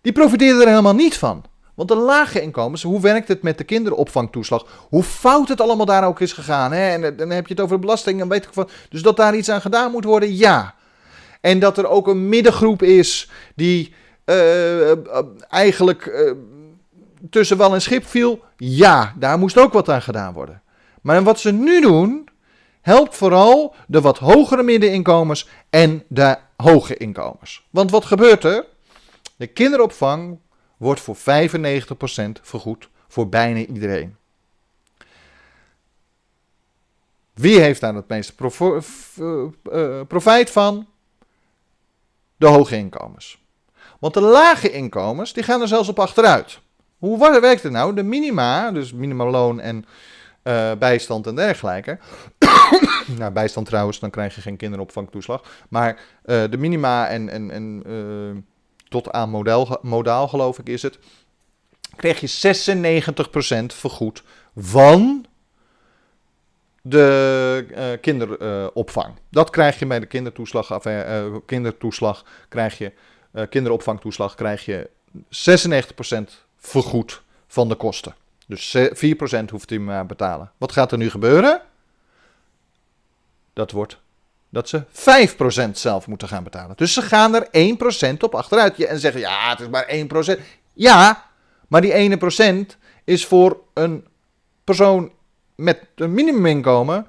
die 0.00 0.12
profiteren 0.12 0.60
er 0.60 0.68
helemaal 0.68 0.94
niet 0.94 1.16
van. 1.16 1.44
Want 1.74 1.88
de 1.88 1.96
lage 1.96 2.40
inkomens, 2.40 2.82
hoe 2.82 3.00
werkt 3.00 3.28
het 3.28 3.42
met 3.42 3.58
de 3.58 3.64
kinderopvangtoeslag? 3.64 4.86
Hoe 4.88 5.02
fout 5.02 5.48
het 5.48 5.60
allemaal 5.60 5.86
daar 5.86 6.06
ook 6.06 6.20
is 6.20 6.32
gegaan. 6.32 6.72
Hè? 6.72 6.88
En 6.88 7.16
dan 7.16 7.30
heb 7.30 7.46
je 7.46 7.54
het 7.54 7.62
over 7.62 7.74
de 7.74 7.82
belasting 7.82 8.20
en 8.20 8.28
weet 8.28 8.44
ik 8.44 8.52
van. 8.52 8.68
Dus 8.88 9.02
dat 9.02 9.16
daar 9.16 9.36
iets 9.36 9.50
aan 9.50 9.60
gedaan 9.60 9.90
moet 9.90 10.04
worden, 10.04 10.36
ja. 10.36 10.74
En 11.40 11.58
dat 11.58 11.78
er 11.78 11.88
ook 11.88 12.08
een 12.08 12.28
middengroep 12.28 12.82
is 12.82 13.30
die 13.54 13.94
uh, 14.26 14.92
eigenlijk 15.48 16.06
uh, 16.06 16.32
tussen 17.30 17.56
wal 17.56 17.74
en 17.74 17.82
schip 17.82 18.06
viel, 18.06 18.44
ja, 18.56 19.14
daar 19.18 19.38
moest 19.38 19.58
ook 19.58 19.72
wat 19.72 19.88
aan 19.88 20.02
gedaan 20.02 20.32
worden. 20.32 20.62
Maar 21.02 21.22
wat 21.22 21.40
ze 21.40 21.52
nu 21.52 21.80
doen, 21.80 22.28
helpt 22.80 23.16
vooral 23.16 23.74
de 23.86 24.00
wat 24.00 24.18
hogere 24.18 24.62
middeninkomens 24.62 25.48
en 25.70 26.04
de 26.08 26.36
hoge 26.56 26.96
inkomens. 26.96 27.66
Want 27.70 27.90
wat 27.90 28.04
gebeurt 28.04 28.44
er? 28.44 28.66
De 29.36 29.46
kinderopvang 29.46 30.38
wordt 30.76 31.00
voor 31.00 31.16
95% 31.16 31.20
vergoed 32.42 32.88
voor 33.08 33.28
bijna 33.28 33.58
iedereen. 33.58 34.16
Wie 37.34 37.60
heeft 37.60 37.80
daar 37.80 37.94
het 37.94 38.08
meeste 38.08 38.32
eh, 39.72 40.00
profijt 40.06 40.50
van? 40.50 40.86
De 42.36 42.46
hoge 42.46 42.76
inkomens. 42.76 43.38
Want 43.98 44.14
de 44.14 44.20
lage 44.20 44.70
inkomens, 44.70 45.32
die 45.32 45.42
gaan 45.42 45.60
er 45.60 45.68
zelfs 45.68 45.88
op 45.88 45.98
achteruit. 45.98 46.60
Hoe 47.00 47.40
werkt 47.40 47.62
het 47.62 47.72
nou? 47.72 47.94
De 47.94 48.02
minima, 48.02 48.70
dus 48.70 48.92
minimumloon 48.92 49.60
en 49.60 49.84
uh, 50.44 50.72
bijstand 50.78 51.26
en 51.26 51.34
dergelijke. 51.34 51.98
nou, 53.18 53.32
bijstand 53.32 53.66
trouwens, 53.66 53.98
dan 53.98 54.10
krijg 54.10 54.34
je 54.34 54.40
geen 54.40 54.56
kinderopvangtoeslag. 54.56 55.42
Maar 55.68 56.00
uh, 56.24 56.42
de 56.50 56.56
minima 56.56 57.08
en, 57.08 57.28
en, 57.28 57.50
en 57.50 57.82
uh, 57.86 58.42
tot 58.88 59.10
aan 59.10 59.30
model, 59.30 59.78
modaal, 59.82 60.28
geloof 60.28 60.58
ik, 60.58 60.68
is 60.68 60.82
het. 60.82 60.98
Krijg 61.96 62.20
je 62.20 62.54
96% 63.72 63.76
vergoed 63.76 64.22
van 64.56 65.24
de 66.82 67.98
kinderopvang. 68.00 69.14
Dat 69.30 69.50
krijg 69.50 69.78
je 69.78 69.86
bij 69.86 70.00
de 70.00 70.06
kindertoeslag, 70.06 70.78
kindertoeslag 71.46 72.24
krijg 72.48 72.78
je, 72.78 72.92
kinderopvangtoeslag 73.48 74.34
krijg 74.34 74.64
je 74.64 74.90
96% 75.28 76.49
vergoed 76.60 77.22
van 77.46 77.68
de 77.68 77.74
kosten. 77.74 78.14
Dus 78.46 78.76
4% 78.78 79.44
hoeft 79.50 79.70
hij 79.70 79.78
maar 79.78 80.06
betalen. 80.06 80.52
Wat 80.58 80.72
gaat 80.72 80.92
er 80.92 80.98
nu 80.98 81.10
gebeuren? 81.10 81.62
Dat 83.52 83.70
wordt 83.70 83.98
dat 84.50 84.68
ze 84.68 84.82
5% 85.68 85.70
zelf 85.72 86.06
moeten 86.06 86.28
gaan 86.28 86.44
betalen. 86.44 86.76
Dus 86.76 86.92
ze 86.92 87.02
gaan 87.02 87.34
er 87.34 87.76
1% 88.12 88.16
op 88.18 88.34
achteruit. 88.34 88.84
En 88.84 88.98
zeggen, 88.98 89.20
ja, 89.20 89.50
het 89.50 89.60
is 89.60 89.68
maar 89.68 90.36
1%. 90.36 90.40
Ja, 90.72 91.24
maar 91.68 91.80
die 91.80 91.92
ene 91.92 92.16
procent 92.16 92.76
is 93.04 93.26
voor 93.26 93.60
een 93.74 94.06
persoon 94.64 95.12
met 95.54 95.86
een 95.94 96.14
minimuminkomen 96.14 97.06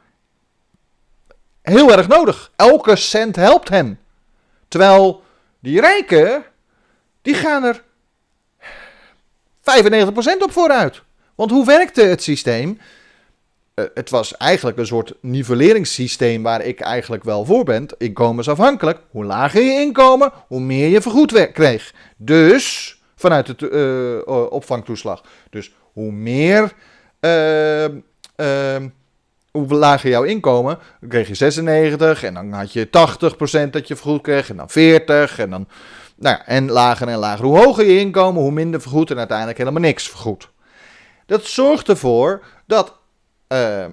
heel 1.62 1.92
erg 1.92 2.08
nodig. 2.08 2.52
Elke 2.56 2.96
cent 2.96 3.36
helpt 3.36 3.70
hen. 3.70 4.00
Terwijl 4.68 5.24
die 5.60 5.80
rijken, 5.80 6.44
die 7.22 7.34
gaan 7.34 7.64
er 7.64 7.84
95% 7.84 7.84
op 10.44 10.52
vooruit. 10.52 11.02
Want 11.36 11.52
hoe 11.52 11.66
werkte 11.66 12.02
het 12.02 12.24
systeem? 12.24 12.80
Uh, 13.76 13.86
het 13.94 14.10
was 14.10 14.38
eigenlijk 14.38 14.78
een 14.78 14.86
soort 14.86 15.14
nivelleringssysteem 15.22 16.44
waar 16.44 16.62
ik 16.62 16.80
eigenlijk 16.80 17.24
wel 17.24 17.46
voor 17.46 17.64
ben. 17.64 17.88
Inkomensafhankelijk. 17.98 19.00
Hoe 19.10 19.26
lager 19.26 19.62
je 19.62 19.72
inkomen, 19.72 20.32
hoe 20.48 20.62
meer 20.62 20.88
je 20.88 21.02
vergoed 21.02 21.52
kreeg. 21.52 21.94
Dus, 22.18 22.98
vanuit 23.16 23.60
de 23.60 24.24
uh, 24.28 24.52
opvangtoeslag. 24.52 25.24
Dus 25.50 25.72
hoe 25.94 26.12
meer 26.12 26.74
uh, 27.20 27.86
hoe 29.52 29.74
lager 29.74 30.10
jouw 30.10 30.24
inkomen, 30.24 30.80
dan 31.00 31.10
kreeg 31.10 31.28
je 31.28 31.36
96 31.36 32.24
en 32.24 32.34
dan 32.34 32.52
had 32.52 32.74
je 32.74 32.88
80% 32.88 33.70
dat 33.70 33.88
je 33.88 33.96
vergoed 33.96 34.22
kreeg 34.22 34.50
en 34.50 34.58
dan 34.58 34.70
40 34.70 35.40
en 35.40 35.50
dan, 35.50 35.68
nou 36.22 36.36
ja, 36.36 36.46
en 36.46 36.72
lager 36.72 37.08
en 37.08 37.18
lager. 37.18 37.46
Hoe 37.46 37.58
hoger 37.58 37.86
je 37.86 38.00
inkomen, 38.00 38.42
hoe 38.42 38.52
minder 38.52 38.82
vergoed 38.82 39.12
en 39.12 39.18
uiteindelijk 39.18 39.58
helemaal 39.58 39.82
niks 39.82 40.10
vergoed. 40.10 40.50
Dat 41.26 41.46
zorgt 41.46 41.90
ervoor 41.90 42.44
dat 42.66 42.94
uh, 43.48 43.86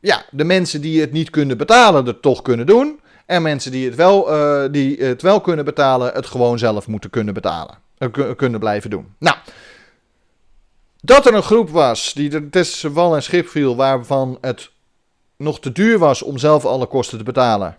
ja, 0.00 0.24
de 0.30 0.44
mensen 0.44 0.80
die 0.80 1.00
het 1.00 1.12
niet 1.12 1.30
kunnen 1.30 1.56
betalen 1.58 2.06
het 2.06 2.22
toch 2.22 2.42
kunnen 2.42 2.66
doen. 2.66 3.00
En 3.26 3.42
mensen 3.42 3.70
die 3.70 3.86
het 3.86 3.94
wel, 3.94 4.34
uh, 4.34 4.72
die 4.72 5.04
het 5.04 5.22
wel 5.22 5.40
kunnen 5.40 5.64
betalen, 5.64 6.12
het 6.12 6.26
gewoon 6.26 6.58
zelf 6.58 6.86
moeten 6.86 7.10
kunnen 7.10 7.34
betalen. 7.34 7.78
Uh, 7.98 8.34
kunnen 8.36 8.60
blijven 8.60 8.90
doen. 8.90 9.14
Nou, 9.18 9.36
dat 11.00 11.26
er 11.26 11.34
een 11.34 11.42
groep 11.42 11.70
was 11.70 12.12
die 12.12 12.32
er 12.32 12.50
tussen 12.50 12.92
wal 12.92 13.14
en 13.14 13.22
schip 13.22 13.48
viel, 13.48 13.76
waarvan 13.76 14.38
het 14.40 14.70
nog 15.36 15.60
te 15.60 15.72
duur 15.72 15.98
was 15.98 16.22
om 16.22 16.38
zelf 16.38 16.64
alle 16.64 16.86
kosten 16.86 17.18
te 17.18 17.24
betalen. 17.24 17.76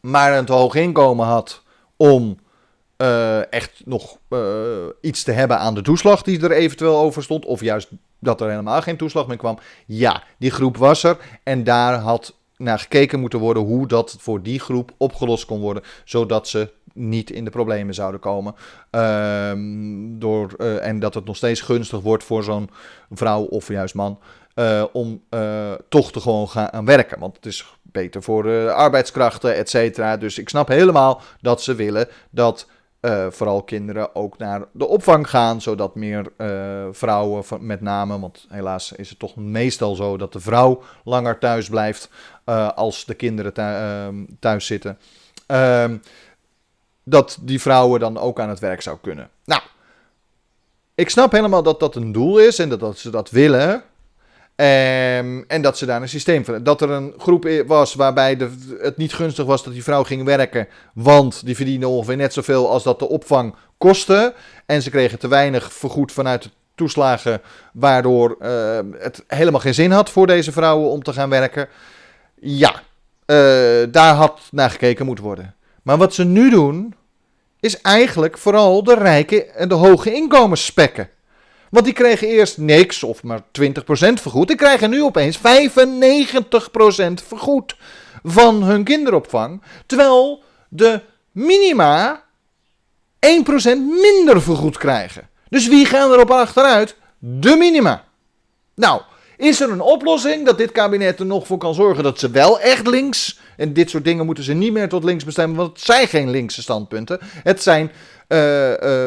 Maar 0.00 0.38
een 0.38 0.44
te 0.44 0.52
hoog 0.52 0.74
inkomen 0.74 1.26
had 1.26 1.62
om 1.98 2.38
uh, 2.98 3.52
echt 3.52 3.82
nog 3.84 4.18
uh, 4.30 4.40
iets 5.00 5.22
te 5.22 5.32
hebben 5.32 5.58
aan 5.58 5.74
de 5.74 5.82
toeslag 5.82 6.22
die 6.22 6.42
er 6.42 6.52
eventueel 6.52 6.98
over 6.98 7.22
stond. 7.22 7.44
Of 7.44 7.60
juist 7.60 7.88
dat 8.18 8.40
er 8.40 8.50
helemaal 8.50 8.82
geen 8.82 8.96
toeslag 8.96 9.26
meer 9.26 9.36
kwam. 9.36 9.58
Ja, 9.86 10.22
die 10.38 10.50
groep 10.50 10.76
was 10.76 11.02
er. 11.02 11.16
En 11.42 11.64
daar 11.64 11.94
had 11.94 12.36
naar 12.56 12.78
gekeken 12.78 13.20
moeten 13.20 13.38
worden 13.38 13.62
hoe 13.62 13.86
dat 13.86 14.16
voor 14.18 14.42
die 14.42 14.60
groep 14.60 14.92
opgelost 14.96 15.44
kon 15.44 15.60
worden. 15.60 15.82
Zodat 16.04 16.48
ze 16.48 16.72
niet 16.94 17.30
in 17.30 17.44
de 17.44 17.50
problemen 17.50 17.94
zouden 17.94 18.20
komen. 18.20 18.54
Uh, 18.90 19.52
door, 20.18 20.54
uh, 20.58 20.86
en 20.86 20.98
dat 20.98 21.14
het 21.14 21.24
nog 21.24 21.36
steeds 21.36 21.60
gunstig 21.60 22.00
wordt 22.00 22.24
voor 22.24 22.44
zo'n 22.44 22.70
vrouw 23.10 23.42
of 23.42 23.68
juist 23.68 23.94
man. 23.94 24.18
Uh, 24.58 24.84
om 24.92 25.22
uh, 25.30 25.72
toch 25.88 26.12
te 26.12 26.20
gewoon 26.20 26.48
gaan 26.48 26.84
werken. 26.84 27.18
Want 27.18 27.36
het 27.36 27.46
is 27.46 27.76
beter 27.82 28.22
voor 28.22 28.72
arbeidskrachten, 28.72 29.54
et 29.54 29.70
cetera. 29.70 30.16
Dus 30.16 30.38
ik 30.38 30.48
snap 30.48 30.68
helemaal 30.68 31.20
dat 31.40 31.62
ze 31.62 31.74
willen 31.74 32.08
dat 32.30 32.66
uh, 33.00 33.26
vooral 33.30 33.62
kinderen 33.62 34.14
ook 34.14 34.38
naar 34.38 34.64
de 34.72 34.86
opvang 34.86 35.30
gaan, 35.30 35.60
zodat 35.60 35.94
meer 35.94 36.32
uh, 36.38 36.86
vrouwen 36.90 37.44
met 37.60 37.80
name, 37.80 38.20
want 38.20 38.46
helaas 38.48 38.92
is 38.92 39.08
het 39.08 39.18
toch 39.18 39.36
meestal 39.36 39.94
zo 39.94 40.16
dat 40.16 40.32
de 40.32 40.40
vrouw 40.40 40.82
langer 41.04 41.38
thuis 41.38 41.68
blijft 41.68 42.10
uh, 42.46 42.68
als 42.68 43.04
de 43.04 43.14
kinderen 43.14 43.52
thu 43.52 44.26
thuis 44.40 44.66
zitten, 44.66 44.98
ehm, 45.46 45.96
dat 47.04 47.38
die 47.40 47.60
vrouwen 47.60 48.00
dan 48.00 48.18
ook 48.18 48.40
aan 48.40 48.48
het 48.48 48.58
werk 48.58 48.82
zou 48.82 48.98
kunnen. 49.00 49.30
Nou, 49.44 49.62
ik 50.94 51.10
snap 51.10 51.32
helemaal 51.32 51.62
dat 51.62 51.80
dat 51.80 51.96
een 51.96 52.12
doel 52.12 52.38
is 52.38 52.58
en 52.58 52.68
dat 52.68 52.98
ze 52.98 53.10
dat 53.10 53.30
willen. 53.30 53.82
Um, 54.60 55.44
en 55.48 55.62
dat 55.62 55.78
ze 55.78 55.86
daar 55.86 56.02
een 56.02 56.08
systeem 56.08 56.44
van. 56.44 56.62
Dat 56.62 56.80
er 56.80 56.90
een 56.90 57.14
groep 57.18 57.62
was 57.66 57.94
waarbij 57.94 58.36
de, 58.36 58.50
het 58.80 58.96
niet 58.96 59.14
gunstig 59.14 59.44
was 59.44 59.64
dat 59.64 59.72
die 59.72 59.82
vrouw 59.82 60.02
ging 60.04 60.24
werken. 60.24 60.68
Want 60.94 61.44
die 61.44 61.56
verdiende 61.56 61.88
ongeveer 61.88 62.16
net 62.16 62.32
zoveel 62.32 62.70
als 62.70 62.82
dat 62.82 62.98
de 62.98 63.08
opvang 63.08 63.54
kostte. 63.78 64.34
En 64.66 64.82
ze 64.82 64.90
kregen 64.90 65.18
te 65.18 65.28
weinig 65.28 65.72
vergoed 65.72 66.12
vanuit 66.12 66.42
de 66.42 66.50
toeslagen. 66.74 67.40
Waardoor 67.72 68.36
uh, 68.40 68.78
het 68.98 69.24
helemaal 69.26 69.60
geen 69.60 69.74
zin 69.74 69.90
had 69.90 70.10
voor 70.10 70.26
deze 70.26 70.52
vrouwen 70.52 70.90
om 70.90 71.02
te 71.02 71.12
gaan 71.12 71.30
werken. 71.30 71.68
Ja, 72.40 72.70
uh, 73.26 73.86
daar 73.90 74.14
had 74.14 74.40
naar 74.50 74.70
gekeken 74.70 75.06
moeten 75.06 75.24
worden. 75.24 75.54
Maar 75.82 75.96
wat 75.96 76.14
ze 76.14 76.24
nu 76.24 76.50
doen. 76.50 76.94
Is 77.60 77.80
eigenlijk 77.80 78.38
vooral 78.38 78.82
de 78.82 78.94
rijke 78.94 79.44
en 79.44 79.68
de 79.68 79.74
hoge 79.74 80.12
inkomens 80.12 80.64
spekken. 80.64 81.08
Want 81.70 81.84
die 81.84 81.94
kregen 81.94 82.28
eerst 82.28 82.58
niks 82.58 83.02
of 83.02 83.22
maar 83.22 83.40
20% 83.40 83.42
vergoed. 84.12 84.48
Die 84.48 84.56
krijgen 84.56 84.90
nu 84.90 85.02
opeens 85.02 85.38
95% 85.38 85.40
vergoed 87.26 87.76
van 88.22 88.62
hun 88.62 88.84
kinderopvang. 88.84 89.62
Terwijl 89.86 90.42
de 90.68 91.00
minima 91.32 92.24
1% 93.26 93.28
minder 94.00 94.42
vergoed 94.42 94.78
krijgen. 94.78 95.28
Dus 95.48 95.68
wie 95.68 95.86
gaan 95.86 96.12
erop 96.12 96.30
achteruit? 96.30 96.96
De 97.18 97.56
minima. 97.56 98.04
Nou, 98.74 99.02
is 99.36 99.60
er 99.60 99.70
een 99.70 99.80
oplossing 99.80 100.46
dat 100.46 100.58
dit 100.58 100.72
kabinet 100.72 101.20
er 101.20 101.26
nog 101.26 101.46
voor 101.46 101.58
kan 101.58 101.74
zorgen 101.74 102.02
dat 102.02 102.18
ze 102.18 102.30
wel 102.30 102.60
echt 102.60 102.86
links. 102.86 103.38
En 103.56 103.72
dit 103.72 103.90
soort 103.90 104.04
dingen 104.04 104.26
moeten 104.26 104.44
ze 104.44 104.52
niet 104.52 104.72
meer 104.72 104.88
tot 104.88 105.04
links 105.04 105.24
bestemmen, 105.24 105.56
want 105.56 105.70
het 105.70 105.80
zijn 105.80 106.08
geen 106.08 106.30
linkse 106.30 106.62
standpunten. 106.62 107.18
Het 107.22 107.62
zijn. 107.62 107.90
Uh, 108.28 108.80
uh, 108.80 109.06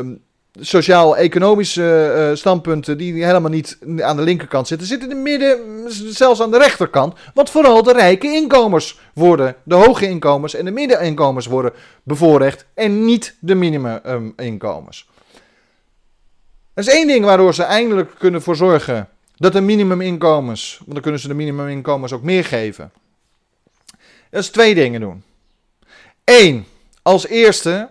sociaal-economische 0.59 2.13
uh, 2.29 2.35
standpunten 2.35 2.97
die 2.97 3.25
helemaal 3.25 3.51
niet 3.51 3.77
aan 3.99 4.15
de 4.15 4.21
linkerkant 4.21 4.67
zitten, 4.67 4.87
zitten 4.87 5.09
in 5.09 5.15
het 5.15 5.23
midden, 5.23 5.85
zelfs 6.13 6.41
aan 6.41 6.51
de 6.51 6.57
rechterkant. 6.57 7.13
Want 7.33 7.49
vooral 7.49 7.83
de 7.83 7.93
rijke 7.93 8.27
inkomens 8.27 8.99
worden, 9.13 9.55
de 9.63 9.75
hoge 9.75 10.07
inkomens 10.07 10.55
en 10.55 10.65
de 10.65 10.71
middeninkomens 10.71 11.45
worden 11.45 11.73
bevoorrecht 12.03 12.65
en 12.73 13.05
niet 13.05 13.35
de 13.39 13.55
minimuminkomens. 13.55 15.09
Dat 16.73 16.87
is 16.87 16.93
één 16.93 17.07
ding 17.07 17.25
waardoor 17.25 17.53
ze 17.53 17.63
eindelijk 17.63 18.11
kunnen 18.17 18.41
voor 18.41 18.55
zorgen 18.55 19.09
dat 19.35 19.53
de 19.53 19.61
minimuminkomens, 19.61 20.77
want 20.79 20.91
dan 20.91 21.01
kunnen 21.01 21.21
ze 21.21 21.27
de 21.27 21.33
minimuminkomens 21.33 22.13
ook 22.13 22.23
meer 22.23 22.45
geven. 22.45 22.91
Dat 24.29 24.41
is 24.41 24.49
twee 24.49 24.75
dingen 24.75 25.01
doen. 25.01 25.23
Eén, 26.23 26.65
als 27.01 27.27
eerste 27.27 27.89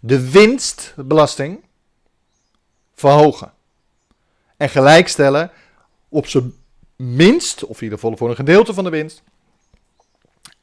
de 0.00 0.30
winstbelasting 0.30 1.60
verhogen. 2.94 3.52
En 4.56 4.68
gelijkstellen 4.68 5.50
op 6.08 6.26
zijn 6.26 6.52
minst, 6.96 7.64
of 7.64 7.76
in 7.76 7.82
ieder 7.82 7.98
geval 7.98 8.16
voor 8.16 8.28
een 8.28 8.36
gedeelte 8.36 8.74
van 8.74 8.84
de 8.84 8.90
winst, 8.90 9.22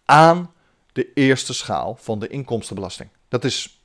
aan 0.05 0.53
de 0.91 1.13
eerste 1.13 1.53
schaal 1.53 1.97
van 2.01 2.19
de 2.19 2.27
inkomstenbelasting. 2.27 3.09
Dat 3.27 3.43
is 3.43 3.81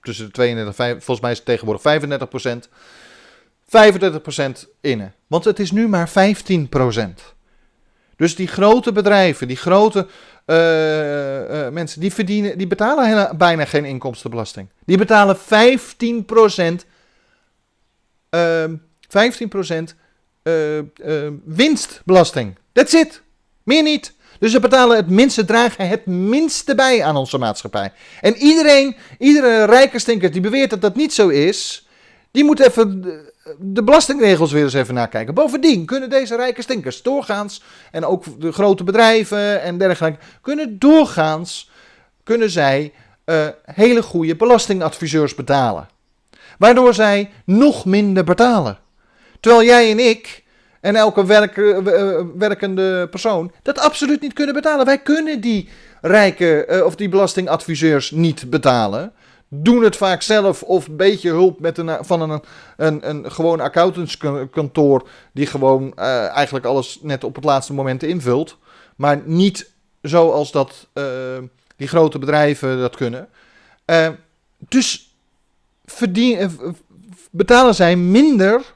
tussen 0.00 0.26
de 0.26 0.32
32 0.32 0.86
en 0.86 0.90
volgens 0.90 1.20
mij 1.20 1.30
is 1.30 1.36
het 1.36 1.46
tegenwoordig 1.46 1.82
35 1.82 2.28
procent. 2.28 2.68
35% 3.64 4.68
innen. 4.80 5.14
Want 5.26 5.44
het 5.44 5.58
is 5.58 5.70
nu 5.70 5.88
maar 5.88 6.08
15 6.08 6.68
procent. 6.68 7.34
Dus 8.16 8.36
die 8.36 8.46
grote 8.46 8.92
bedrijven, 8.92 9.48
die 9.48 9.56
grote 9.56 10.06
uh, 10.46 10.56
uh, 10.56 11.68
mensen, 11.68 12.00
die 12.00 12.12
verdienen, 12.12 12.58
die 12.58 12.66
betalen 12.66 13.36
bijna 13.36 13.64
geen 13.64 13.84
inkomstenbelasting. 13.84 14.68
Die 14.84 14.98
betalen 14.98 15.38
15 15.38 16.24
procent 16.24 16.84
uh, 16.84 16.89
15% 18.36 18.36
uh, 20.42 20.78
uh, 20.78 20.82
winstbelasting. 21.44 22.56
That's 22.72 22.92
it. 22.92 23.22
Meer 23.62 23.82
niet. 23.82 24.12
Dus 24.38 24.52
ze 24.52 24.60
betalen 24.60 24.96
het 24.96 25.10
minste, 25.10 25.44
dragen 25.44 25.88
het 25.88 26.06
minste 26.06 26.74
bij 26.74 27.04
aan 27.04 27.16
onze 27.16 27.38
maatschappij. 27.38 27.92
En 28.20 28.36
iedereen, 28.36 28.96
iedere 29.18 29.64
rijke 29.64 29.98
stinker 29.98 30.32
die 30.32 30.40
beweert 30.40 30.70
dat 30.70 30.80
dat 30.80 30.96
niet 30.96 31.12
zo 31.12 31.28
is, 31.28 31.88
die 32.30 32.44
moet 32.44 32.60
even 32.60 33.00
de, 33.58 33.82
belastingregels 33.82 34.52
weer 34.52 34.62
eens 34.62 34.74
even 34.74 34.94
nakijken. 34.94 35.34
Bovendien 35.34 35.84
kunnen 35.84 36.10
deze 36.10 36.36
rijke 36.36 36.62
stinkers 36.62 37.02
doorgaans, 37.02 37.62
en 37.90 38.04
ook 38.04 38.40
de 38.40 38.52
grote 38.52 38.84
bedrijven 38.84 39.62
en 39.62 39.78
dergelijke, 39.78 40.18
kunnen 40.40 40.78
doorgaans, 40.78 41.70
kunnen 42.22 42.50
zij 42.50 42.92
uh, 43.24 43.46
hele 43.64 44.02
goede 44.02 44.36
belastingadviseurs 44.36 45.34
betalen. 45.34 45.88
Waardoor 46.60 46.94
zij 46.94 47.30
nog 47.44 47.84
minder 47.84 48.24
betalen. 48.24 48.78
Terwijl 49.40 49.64
jij 49.64 49.90
en 49.90 49.98
ik 49.98 50.44
en 50.80 50.96
elke 50.96 51.26
werk, 51.26 51.56
uh, 51.56 52.20
werkende 52.36 53.08
persoon 53.10 53.52
dat 53.62 53.78
absoluut 53.78 54.20
niet 54.20 54.32
kunnen 54.32 54.54
betalen. 54.54 54.86
Wij 54.86 54.98
kunnen 54.98 55.40
die 55.40 55.68
rijke 56.00 56.66
uh, 56.70 56.84
of 56.84 56.94
die 56.96 57.08
belastingadviseurs 57.08 58.10
niet 58.10 58.50
betalen. 58.50 59.12
Doen 59.48 59.82
het 59.82 59.96
vaak 59.96 60.22
zelf 60.22 60.62
of 60.62 60.86
een 60.86 60.96
beetje 60.96 61.28
hulp 61.28 61.60
met 61.60 61.78
een, 61.78 62.04
van 62.04 62.30
een, 62.30 62.42
een, 62.76 63.08
een 63.08 63.32
gewoon 63.32 63.60
accountantskantoor 63.60 65.08
die 65.32 65.46
gewoon 65.46 65.96
eigenlijk 65.96 66.64
alles 66.64 66.98
net 67.02 67.24
op 67.24 67.34
het 67.34 67.44
laatste 67.44 67.72
moment 67.72 68.02
invult. 68.02 68.56
Maar 68.96 69.20
niet 69.24 69.70
zoals 70.02 70.50
dat 70.50 70.88
die 71.76 71.88
grote 71.88 72.18
bedrijven 72.18 72.78
dat 72.78 72.96
kunnen. 72.96 73.28
dus 74.58 75.09
eh, 76.00 76.48
betalen 77.30 77.74
zij 77.74 77.96
minder 77.96 78.74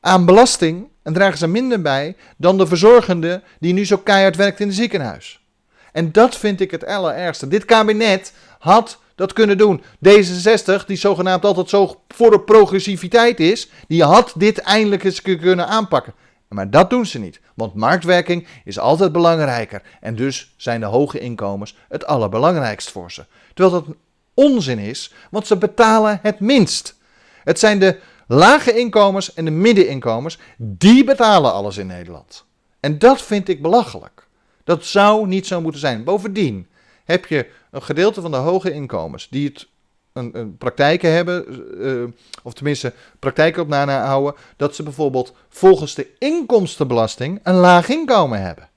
aan 0.00 0.24
belasting 0.24 0.88
en 1.02 1.12
dragen 1.12 1.38
ze 1.38 1.46
minder 1.46 1.82
bij 1.82 2.16
dan 2.36 2.58
de 2.58 2.66
verzorgende 2.66 3.42
die 3.60 3.72
nu 3.72 3.86
zo 3.86 3.96
keihard 3.96 4.36
werkt 4.36 4.60
in 4.60 4.66
het 4.66 4.76
ziekenhuis. 4.76 5.44
En 5.92 6.12
dat 6.12 6.36
vind 6.36 6.60
ik 6.60 6.70
het 6.70 6.86
allerergste. 6.86 7.48
Dit 7.48 7.64
kabinet 7.64 8.32
had 8.58 8.98
dat 9.14 9.32
kunnen 9.32 9.58
doen. 9.58 9.82
D66, 10.08 10.86
die 10.86 10.96
zogenaamd 10.96 11.44
altijd 11.44 11.68
zo 11.68 12.00
voor 12.08 12.30
de 12.30 12.40
progressiviteit 12.40 13.40
is, 13.40 13.70
die 13.88 14.04
had 14.04 14.32
dit 14.36 14.58
eindelijk 14.58 15.04
eens 15.04 15.22
kunnen 15.22 15.66
aanpakken. 15.66 16.14
Maar 16.48 16.70
dat 16.70 16.90
doen 16.90 17.06
ze 17.06 17.18
niet, 17.18 17.40
want 17.54 17.74
marktwerking 17.74 18.46
is 18.64 18.78
altijd 18.78 19.12
belangrijker. 19.12 19.82
En 20.00 20.14
dus 20.14 20.54
zijn 20.56 20.80
de 20.80 20.86
hoge 20.86 21.18
inkomens 21.18 21.76
het 21.88 22.06
allerbelangrijkst 22.06 22.90
voor 22.90 23.12
ze. 23.12 23.24
Terwijl 23.54 23.82
dat 23.84 23.96
onzin 24.40 24.78
is, 24.78 25.12
want 25.30 25.46
ze 25.46 25.56
betalen 25.56 26.18
het 26.22 26.40
minst. 26.40 26.98
Het 27.44 27.58
zijn 27.58 27.78
de 27.78 27.98
lage 28.26 28.78
inkomens 28.78 29.34
en 29.34 29.44
de 29.44 29.50
middeninkomens, 29.50 30.38
die 30.56 31.04
betalen 31.04 31.52
alles 31.52 31.76
in 31.76 31.86
Nederland. 31.86 32.44
En 32.80 32.98
dat 32.98 33.22
vind 33.22 33.48
ik 33.48 33.62
belachelijk. 33.62 34.26
Dat 34.64 34.84
zou 34.84 35.26
niet 35.26 35.46
zo 35.46 35.60
moeten 35.60 35.80
zijn. 35.80 36.04
Bovendien 36.04 36.66
heb 37.04 37.26
je 37.26 37.46
een 37.70 37.82
gedeelte 37.82 38.20
van 38.20 38.30
de 38.30 38.36
hoge 38.36 38.72
inkomens 38.72 39.28
die 39.30 39.48
het 39.48 39.68
een, 40.12 40.38
een 40.38 40.56
praktijken 40.56 41.12
hebben, 41.12 41.44
uh, 41.80 42.04
of 42.42 42.52
tenminste 42.52 42.92
praktijken 43.18 43.62
op 43.62 43.72
houden, 43.72 44.34
dat 44.56 44.74
ze 44.74 44.82
bijvoorbeeld 44.82 45.32
volgens 45.48 45.94
de 45.94 46.06
inkomstenbelasting 46.18 47.40
een 47.42 47.54
laag 47.54 47.88
inkomen 47.88 48.42
hebben. 48.42 48.68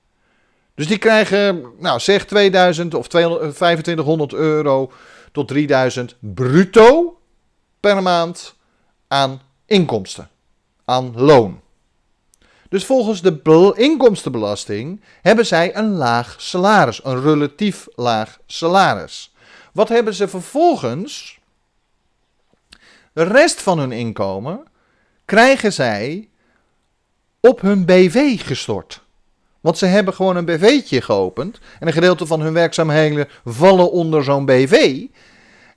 Dus 0.74 0.86
die 0.86 0.98
krijgen, 0.98 1.64
nou 1.78 2.00
zeg 2.00 2.24
2000 2.24 2.94
of 2.94 3.08
2500 3.08 4.32
euro 4.32 4.92
tot 5.34 5.48
3000 5.48 6.16
bruto 6.20 7.18
per 7.80 8.02
maand 8.02 8.54
aan 9.08 9.40
inkomsten, 9.66 10.28
aan 10.84 11.12
loon. 11.16 11.60
Dus 12.68 12.84
volgens 12.84 13.22
de 13.22 13.72
inkomstenbelasting 13.76 15.00
hebben 15.22 15.46
zij 15.46 15.76
een 15.76 15.90
laag 15.90 16.36
salaris, 16.38 17.04
een 17.04 17.22
relatief 17.22 17.86
laag 17.94 18.38
salaris. 18.46 19.34
Wat 19.72 19.88
hebben 19.88 20.14
ze 20.14 20.28
vervolgens? 20.28 21.38
De 23.12 23.22
rest 23.22 23.62
van 23.62 23.78
hun 23.78 23.92
inkomen 23.92 24.64
krijgen 25.24 25.72
zij 25.72 26.28
op 27.40 27.60
hun 27.60 27.84
BV 27.84 28.40
gestort. 28.46 29.03
Want 29.64 29.78
ze 29.78 29.86
hebben 29.86 30.14
gewoon 30.14 30.36
een 30.36 30.44
BV'tje 30.44 31.00
geopend. 31.00 31.58
En 31.80 31.86
een 31.86 31.92
gedeelte 31.92 32.26
van 32.26 32.40
hun 32.40 32.52
werkzaamheden 32.52 33.28
vallen 33.44 33.90
onder 33.90 34.24
zo'n 34.24 34.46
BV. 34.46 35.02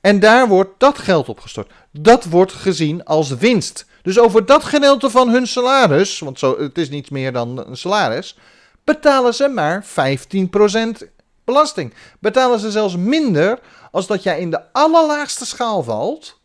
En 0.02 0.20
daar 0.20 0.48
wordt 0.48 0.70
dat 0.78 0.98
geld 0.98 1.30
opgestort. 1.30 1.72
Dat 1.92 2.26
wordt 2.26 2.52
gezien 2.52 3.06
als 3.06 3.30
winst. 3.30 3.86
Dus 4.02 4.20
over 4.20 4.46
dat 4.46 4.64
gedeelte 4.64 5.10
van 5.10 5.30
hun 5.30 5.48
salaris, 5.48 6.20
want 6.20 6.40
zo, 6.40 6.58
het 6.60 6.78
is 6.78 6.90
niets 6.90 7.10
meer 7.10 7.34
dan 7.34 7.66
een 7.68 7.78
salaris, 7.78 8.38
betalen 8.84 9.34
ze 9.34 9.48
maar 9.48 9.86
15% 9.86 11.08
belasting. 11.44 11.94
Betalen 12.20 12.60
ze 12.60 12.72
zelfs 12.72 12.96
minder 12.96 13.60
als 13.92 14.08
dat 14.08 14.24
jij 14.24 14.40
in 14.40 14.52
de 14.52 14.62
allerlaagste 14.72 15.46
schaal 15.46 15.84
valt. 15.84 16.40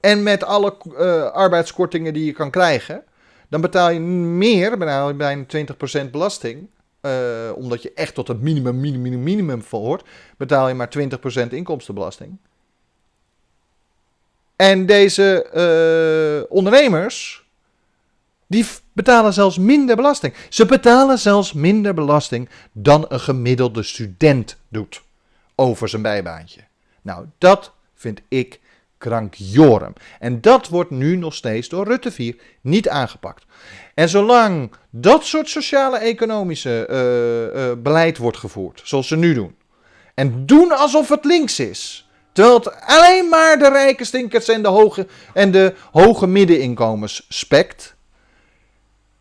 En 0.00 0.22
met 0.22 0.44
alle 0.44 0.76
uh, 0.86 1.24
arbeidskortingen 1.24 2.12
die 2.12 2.24
je 2.24 2.32
kan 2.32 2.50
krijgen, 2.50 3.04
dan 3.50 3.60
betaal 3.60 3.90
je 3.90 4.00
meer, 4.00 4.78
bijna, 4.78 5.14
bijna 5.14 5.44
20% 6.06 6.10
belasting. 6.10 6.68
Uh, 7.02 7.50
omdat 7.54 7.82
je 7.82 7.92
echt 7.94 8.14
tot 8.14 8.28
het 8.28 8.40
minimum, 8.40 8.80
minimum, 8.80 9.22
minimum 9.22 9.62
verhoort, 9.62 10.08
betaal 10.36 10.68
je 10.68 10.74
maar 10.74 10.92
20% 11.46 11.48
inkomstenbelasting. 11.48 12.36
En 14.56 14.86
deze 14.86 15.46
uh, 16.46 16.52
ondernemers, 16.52 17.44
die 18.46 18.66
betalen 18.92 19.32
zelfs 19.32 19.58
minder 19.58 19.96
belasting. 19.96 20.34
Ze 20.48 20.66
betalen 20.66 21.18
zelfs 21.18 21.52
minder 21.52 21.94
belasting 21.94 22.48
dan 22.72 23.04
een 23.08 23.20
gemiddelde 23.20 23.82
student 23.82 24.56
doet 24.68 25.02
over 25.54 25.88
zijn 25.88 26.02
bijbaantje. 26.02 26.60
Nou, 27.02 27.26
dat 27.38 27.72
vind 27.94 28.20
ik 28.28 28.60
krankjorum. 29.00 29.92
En 30.18 30.40
dat 30.40 30.68
wordt 30.68 30.90
nu 30.90 31.16
nog 31.16 31.34
steeds 31.34 31.68
door 31.68 31.86
Rutte 31.86 32.10
4 32.10 32.36
niet 32.60 32.88
aangepakt. 32.88 33.44
En 33.94 34.08
zolang 34.08 34.72
dat 34.90 35.24
soort 35.24 35.48
sociale-economische 35.48 36.86
uh, 36.90 37.62
uh, 37.62 37.72
beleid 37.82 38.18
wordt 38.18 38.36
gevoerd, 38.36 38.80
zoals 38.84 39.08
ze 39.08 39.16
nu 39.16 39.34
doen, 39.34 39.54
en 40.14 40.46
doen 40.46 40.76
alsof 40.76 41.08
het 41.08 41.24
links 41.24 41.60
is, 41.60 42.08
terwijl 42.32 42.56
het 42.56 42.80
alleen 42.80 43.28
maar 43.28 43.58
de 43.58 43.68
rijke 43.68 44.04
stinkers 44.04 44.48
en 44.48 44.62
de 44.62 44.68
hoge, 44.68 45.06
en 45.34 45.50
de 45.50 45.74
hoge 45.90 46.26
middeninkomens 46.26 47.26
spekt, 47.28 47.96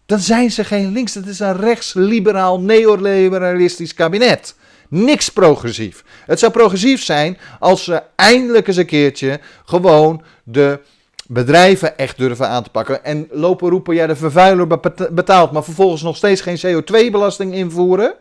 dan 0.05 0.19
zijn 0.19 0.51
ze 0.51 0.63
geen 0.63 0.91
links. 0.91 1.13
Dat 1.13 1.25
is 1.25 1.39
een 1.39 1.57
rechts-liberaal, 1.57 2.59
neoliberalistisch 2.59 3.93
kabinet. 3.93 4.55
Niks 4.89 5.29
progressief. 5.29 6.03
Het 6.25 6.39
zou 6.39 6.51
progressief 6.51 7.03
zijn 7.03 7.37
als 7.59 7.83
ze 7.83 8.03
eindelijk 8.15 8.67
eens 8.67 8.77
een 8.77 8.85
keertje 8.85 9.39
gewoon 9.65 10.23
de 10.43 10.79
bedrijven 11.27 11.97
echt 11.97 12.17
durven 12.17 12.47
aan 12.47 12.63
te 12.63 12.69
pakken. 12.69 13.03
En 13.03 13.27
lopen 13.31 13.69
roepen, 13.69 13.95
ja 13.95 14.07
de 14.07 14.15
vervuiler 14.15 14.67
betaalt, 15.11 15.51
maar 15.51 15.63
vervolgens 15.63 16.01
nog 16.01 16.15
steeds 16.15 16.41
geen 16.41 16.57
CO2-belasting 16.57 17.53
invoeren. 17.53 18.13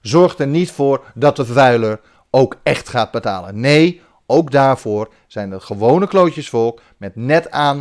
Zorgt 0.00 0.38
er 0.38 0.46
niet 0.46 0.70
voor 0.70 1.04
dat 1.14 1.36
de 1.36 1.44
vervuiler 1.44 2.00
ook 2.30 2.56
echt 2.62 2.88
gaat 2.88 3.10
betalen. 3.10 3.60
Nee, 3.60 4.00
ook 4.26 4.50
daarvoor 4.50 5.12
zijn 5.26 5.52
er 5.52 5.60
gewone 5.60 6.06
klootjesvolk 6.06 6.80
met 6.96 7.16
net 7.16 7.50
aan, 7.50 7.76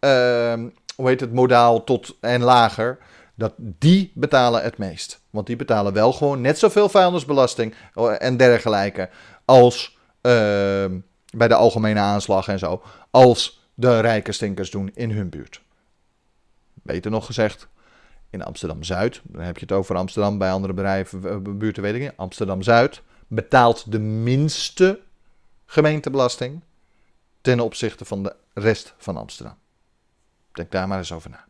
uh, 0.00 0.52
hoe 0.96 1.08
heet 1.08 1.20
het, 1.20 1.32
modaal 1.32 1.84
tot 1.84 2.16
en 2.20 2.42
lager 2.42 2.98
dat 3.34 3.52
die 3.56 4.12
betalen 4.14 4.62
het 4.62 4.78
meest. 4.78 5.20
Want 5.36 5.48
die 5.48 5.56
betalen 5.56 5.92
wel 5.92 6.12
gewoon 6.12 6.40
net 6.40 6.58
zoveel 6.58 6.88
vuilnisbelasting 6.88 7.74
eh, 7.94 8.22
en 8.22 8.36
dergelijke 8.36 9.10
als 9.44 9.98
ehm, 10.20 10.98
bij 11.36 11.48
de 11.48 11.54
algemene 11.54 12.00
aanslag 12.00 12.48
en 12.48 12.58
zo, 12.58 12.82
als 13.10 13.68
de 13.74 14.00
rijke 14.00 14.32
stinkers 14.32 14.70
doen 14.70 14.90
in 14.94 15.10
hun 15.10 15.28
buurt. 15.28 15.62
Beter 16.74 17.10
nog 17.10 17.26
gezegd, 17.26 17.68
in 18.30 18.42
Amsterdam-Zuid, 18.42 19.20
dan 19.24 19.42
heb 19.42 19.54
je 19.54 19.62
het 19.62 19.72
over 19.72 19.96
Amsterdam, 19.96 20.38
bij 20.38 20.50
andere 20.50 20.72
bedrijven, 20.72 21.28
eh, 21.28 21.36
buurten 21.40 21.82
weet 21.82 21.94
ik 21.94 22.00
niet, 22.00 22.12
Amsterdam-Zuid 22.16 23.02
betaalt 23.26 23.92
de 23.92 23.98
minste 23.98 25.00
gemeentebelasting 25.66 26.62
ten 27.40 27.60
opzichte 27.60 28.04
van 28.04 28.22
de 28.22 28.36
rest 28.54 28.94
van 28.98 29.16
Amsterdam. 29.16 29.54
Denk 30.52 30.70
daar 30.70 30.88
maar 30.88 30.98
eens 30.98 31.12
over 31.12 31.30
na. 31.30 31.45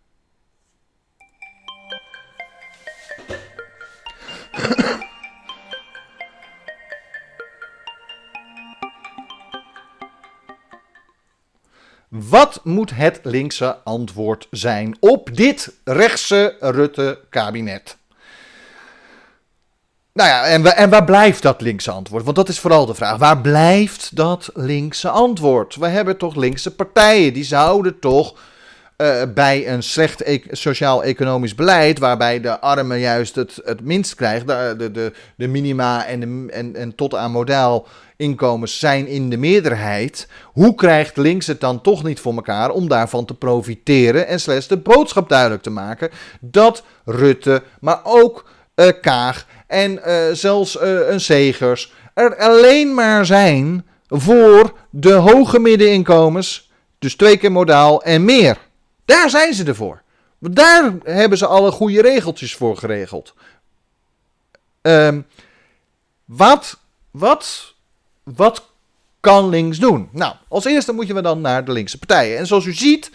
Wat 12.08 12.60
moet 12.64 12.90
het 12.94 13.20
linkse 13.22 13.76
antwoord 13.84 14.46
zijn 14.50 14.96
op 15.00 15.36
dit 15.36 15.72
rechtse 15.84 16.56
Rutte-kabinet? 16.60 17.96
Nou 20.12 20.28
ja, 20.28 20.44
en, 20.44 20.76
en, 20.76 20.90
waar 20.90 21.04
blijft 21.04 21.42
dat 21.42 21.60
linkse 21.60 21.90
antwoord? 21.90 22.24
Want 22.24 22.36
dat 22.36 22.48
is 22.48 22.58
vooral 22.58 22.86
de 22.86 22.94
vraag. 22.94 23.18
Waar 23.18 23.40
blijft 23.40 24.16
dat 24.16 24.50
linkse 24.54 25.08
antwoord? 25.08 25.76
We 25.76 25.86
hebben 25.86 26.16
toch 26.16 26.34
linkse 26.34 26.74
partijen. 26.74 27.32
Die 27.32 27.44
zouden 27.44 27.98
toch 27.98 28.34
uh, 28.96 29.22
bij 29.34 29.68
een 29.68 29.82
slecht 29.82 30.20
e 30.20 30.40
sociaal-economisch 30.50 31.54
beleid, 31.54 31.98
waarbij 31.98 32.40
de 32.40 32.60
armen 32.60 32.98
juist 32.98 33.34
het, 33.34 33.60
het 33.64 33.80
minst 33.80 34.14
krijgen, 34.14 34.46
de, 34.78 34.90
de, 34.90 35.12
de, 35.36 35.46
minima 35.48 36.06
en, 36.06 36.20
de, 36.20 36.52
en, 36.52 36.76
en 36.76 36.94
tot 36.94 37.14
aan 37.14 37.30
model 37.30 37.86
inkomens 38.16 38.78
zijn 38.78 39.06
in 39.06 39.30
de 39.30 39.36
meerderheid. 39.36 40.28
Hoe 40.44 40.74
krijgt 40.74 41.16
links 41.16 41.46
het 41.46 41.60
dan 41.60 41.80
toch 41.80 42.04
niet 42.04 42.20
voor 42.20 42.34
elkaar 42.34 42.70
om 42.70 42.88
daarvan 42.88 43.24
te 43.24 43.34
profiteren 43.34 44.26
en 44.26 44.40
slechts 44.40 44.68
de 44.68 44.76
boodschap 44.76 45.28
duidelijk 45.28 45.62
te 45.62 45.70
maken 45.70 46.10
dat 46.40 46.82
Rutte, 47.04 47.62
maar 47.80 48.00
ook 48.02 48.48
uh, 48.74 48.86
Kaag 49.00 49.46
en 49.66 50.00
uh, 50.06 50.14
zelfs 50.32 50.80
een 50.80 51.20
Zegers 51.20 51.92
er 52.16 52.36
alleen 52.36 52.94
maar 52.94 53.26
zijn 53.26 53.86
voor 54.08 54.72
de 54.90 55.12
hoge 55.12 55.58
middeninkomens, 55.58 56.70
dus 56.98 57.16
twee 57.16 57.36
keer 57.36 57.52
modaal 57.52 58.02
en 58.02 58.24
meer. 58.24 58.58
Daar 59.06 59.30
zijn 59.30 59.54
ze 59.54 59.64
ervoor. 59.64 60.02
Daar 60.38 60.92
hebben 61.02 61.38
ze 61.38 61.46
alle 61.46 61.70
goede 61.70 62.02
regeltjes 62.02 62.54
voor 62.54 62.76
geregeld. 62.76 63.34
Um, 64.82 65.26
wat, 66.24 66.78
wat, 67.10 67.74
wat 68.22 68.70
kan 69.20 69.48
links 69.48 69.78
doen? 69.78 70.08
Nou, 70.12 70.34
als 70.48 70.64
eerste 70.64 70.92
moeten 70.92 71.14
we 71.14 71.22
dan 71.22 71.40
naar 71.40 71.64
de 71.64 71.72
linkse 71.72 71.98
partijen. 71.98 72.38
En 72.38 72.46
zoals 72.46 72.64
u 72.64 72.72
ziet, 72.72 73.10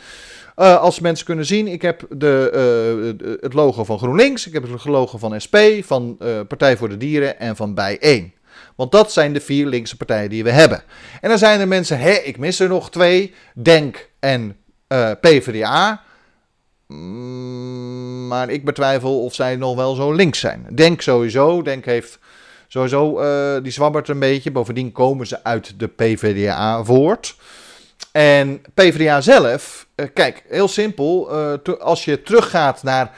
uh, 0.58 0.82
als 0.82 1.00
mensen 1.00 1.26
kunnen 1.26 1.46
zien, 1.46 1.68
ik 1.68 1.82
heb 1.82 2.06
de, 2.10 3.14
uh, 3.24 3.28
het 3.42 3.54
logo 3.54 3.84
van 3.84 3.98
GroenLinks, 3.98 4.48
ik 4.48 4.54
heb 4.54 4.72
het 4.72 4.86
logo 4.86 5.18
van 5.18 5.42
SP, 5.46 5.58
van 5.82 6.18
uh, 6.20 6.40
Partij 6.48 6.78
voor 6.78 6.90
de 6.90 6.98
Dieren 6.98 7.40
en 7.40 7.56
van 7.56 7.74
Bijeen. 7.74 8.34
Want 8.76 8.92
dat 8.92 9.12
zijn 9.12 9.34
de 9.34 9.42
vier 9.42 9.68
linkse 9.68 9.98
partijen 9.98 10.30
die 10.30 10.44
we 10.44 10.52
hebben. 10.52 10.84
En 11.22 11.30
dan 11.30 11.38
zijn 11.38 11.60
er 11.60 11.68
mensen, 11.68 12.00
hé, 12.00 12.12
ik 12.12 12.38
mis 12.38 12.60
er 12.60 12.70
nog 12.70 12.92
twee, 12.92 13.34
Denk 13.54 14.10
en 14.20 14.56
uh, 14.92 15.12
PvdA. 15.22 16.02
Mm, 16.88 18.28
maar 18.28 18.50
ik 18.50 18.66
betwijfel 18.66 19.24
of 19.24 19.34
zij 19.34 19.56
nog 19.56 19.76
wel 19.76 19.96
zo 19.96 20.12
links 20.12 20.40
zijn. 20.40 20.68
Denk 20.74 21.02
sowieso. 21.02 21.62
Denk 21.62 21.86
heeft 21.86 22.20
sowieso, 22.68 23.22
uh, 23.22 23.64
die 23.64 23.72
zwabbert 23.72 24.08
een 24.08 24.20
beetje. 24.20 24.52
Bovendien 24.52 24.92
komen 24.92 25.28
ze 25.28 25.44
uit 25.44 25.80
de 25.80 25.88
PvdA 25.88 26.84
voort. 26.84 27.36
En 28.12 28.62
PvdA 28.74 29.22
zelf, 29.22 29.88
uh, 29.96 30.06
kijk, 30.14 30.44
heel 30.50 30.68
simpel. 30.68 31.32
als 31.80 32.06
je 32.06 32.22
teruggaat 32.22 32.84
naar 32.84 33.12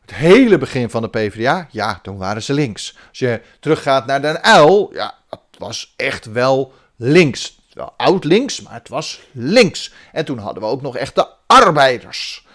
het 0.00 0.14
hele 0.14 0.58
begin 0.58 0.90
van 0.90 1.02
de 1.02 1.08
PvdA, 1.08 1.68
ja, 1.70 1.98
toen 2.02 2.16
waren 2.16 2.42
ze 2.42 2.52
links. 2.52 2.96
Als 3.08 3.18
je 3.18 3.40
teruggaat 3.60 4.06
naar 4.06 4.22
Den 4.22 4.42
Uil, 4.42 4.90
ja, 4.92 5.14
het 5.30 5.40
was 5.58 5.94
echt 5.96 6.32
wel 6.32 6.72
links 6.96 7.55
wel 7.76 7.94
oud 7.96 8.24
links, 8.24 8.60
maar 8.60 8.72
het 8.72 8.88
was 8.88 9.20
links. 9.32 9.94
En 10.12 10.24
toen 10.24 10.38
hadden 10.38 10.62
we 10.62 10.68
ook 10.68 10.82
nog 10.82 10.96
echt 10.96 11.14
de 11.14 11.26
arbeiders. 11.46 12.46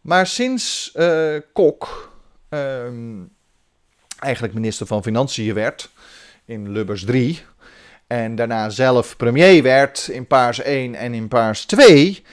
Maar 0.00 0.26
sinds 0.26 0.92
uh, 0.96 1.36
Kok 1.52 2.12
ehm, 2.48 3.22
eigenlijk 4.18 4.54
minister 4.54 4.86
van 4.86 5.02
Financiën 5.02 5.54
werd 5.54 5.90
in 6.44 6.72
Lubbers 6.72 7.04
3. 7.04 7.42
En 8.06 8.34
daarna 8.34 8.70
zelf 8.70 9.16
premier 9.16 9.62
werd 9.62 10.08
in 10.08 10.26
Paars 10.26 10.60
1 10.60 10.94
en 10.94 11.14
in 11.14 11.28
Paars 11.28 11.64
2. 11.64 12.24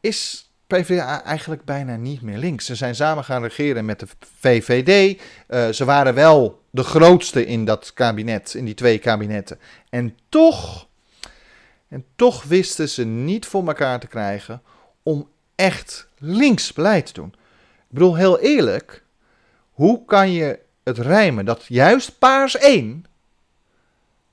Is 0.00 0.52
PvdA 0.80 1.24
eigenlijk 1.24 1.64
bijna 1.64 1.96
niet 1.96 2.22
meer 2.22 2.38
links. 2.38 2.66
Ze 2.66 2.74
zijn 2.74 2.94
samen 2.94 3.24
gaan 3.24 3.42
regeren 3.42 3.84
met 3.84 4.00
de 4.00 4.06
VVD. 4.40 5.20
Uh, 5.48 5.68
ze 5.68 5.84
waren 5.84 6.14
wel 6.14 6.62
de 6.70 6.82
grootste 6.82 7.46
in 7.46 7.64
dat 7.64 7.92
kabinet, 7.92 8.54
in 8.54 8.64
die 8.64 8.74
twee 8.74 8.98
kabinetten. 8.98 9.58
En 9.90 10.18
toch, 10.28 10.86
en 11.88 12.04
toch 12.16 12.42
wisten 12.42 12.88
ze 12.88 13.04
niet 13.04 13.46
voor 13.46 13.66
elkaar 13.66 14.00
te 14.00 14.06
krijgen 14.06 14.62
om 15.02 15.28
echt 15.54 16.08
links 16.18 16.72
beleid 16.72 17.06
te 17.06 17.12
doen. 17.12 17.34
Ik 17.76 18.00
bedoel, 18.00 18.16
heel 18.16 18.38
eerlijk, 18.38 19.02
hoe 19.72 20.04
kan 20.04 20.32
je 20.32 20.58
het 20.84 20.98
rijmen 20.98 21.44
dat 21.44 21.64
juist 21.68 22.18
Paars 22.18 22.56
1 22.56 23.06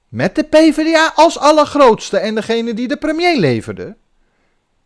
met 0.08 0.36
de 0.36 0.44
PvdA 0.44 1.12
als 1.16 1.38
allergrootste 1.38 2.18
en 2.18 2.36
degene 2.36 2.74
die 2.74 2.88
de 2.88 2.98
premier 2.98 3.38
leverde, 3.38 3.96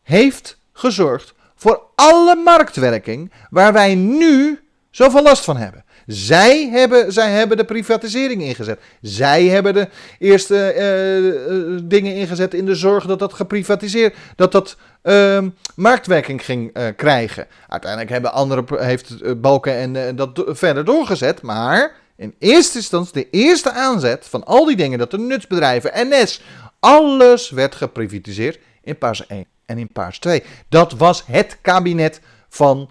heeft 0.02 0.58
gezorgd 0.74 1.34
voor 1.56 1.82
alle 1.96 2.36
marktwerking 2.36 3.32
waar 3.50 3.74
wij 3.74 3.96
nu 3.96 4.60
zoveel 4.92 5.24
last 5.24 5.44
van 5.44 5.58
hebben. 5.58 5.84
Zij 6.06 6.70
hebben, 6.72 7.14
zij 7.14 7.32
hebben 7.32 7.58
de 7.58 7.66
privatisering 7.66 8.42
ingezet. 8.42 8.80
Zij 9.02 9.46
hebben 9.46 9.74
de 9.74 9.88
eerste 10.20 10.74
uh, 10.76 11.80
dingen 11.84 12.16
ingezet 12.16 12.54
in 12.54 12.66
de 12.66 12.76
zorg 12.76 13.06
dat 13.06 13.20
dat 13.20 13.34
geprivatiseerd, 13.34 14.16
dat 14.36 14.52
dat 14.52 14.78
uh, 15.04 15.44
marktwerking 15.76 16.46
ging 16.46 16.78
uh, 16.78 16.88
krijgen. 16.96 17.48
Uiteindelijk 17.68 18.12
hebben 18.12 18.34
andere, 18.34 18.64
heeft 18.84 19.42
Balken 19.42 19.98
en 19.98 20.16
dat 20.16 20.44
verder 20.48 20.86
doorgezet, 20.86 21.42
maar 21.42 21.96
in 22.18 22.36
eerste 22.40 22.78
instantie 22.78 23.14
de 23.14 23.30
eerste 23.30 23.72
aanzet 23.72 24.26
van 24.30 24.44
al 24.44 24.66
die 24.66 24.76
dingen, 24.76 25.00
dat 25.00 25.12
de 25.12 25.18
nutsbedrijven, 25.18 25.92
NS, 26.10 26.42
alles 26.80 27.50
werd 27.50 27.76
geprivatiseerd 27.76 28.60
in 28.84 28.98
Paars 28.98 29.28
1 29.28 29.55
en 29.66 29.78
in 29.78 29.92
Paars 29.92 30.20
2. 30.20 30.44
Dat 30.70 30.92
was 30.92 31.26
het 31.26 31.58
kabinet 31.62 32.22
van 32.50 32.90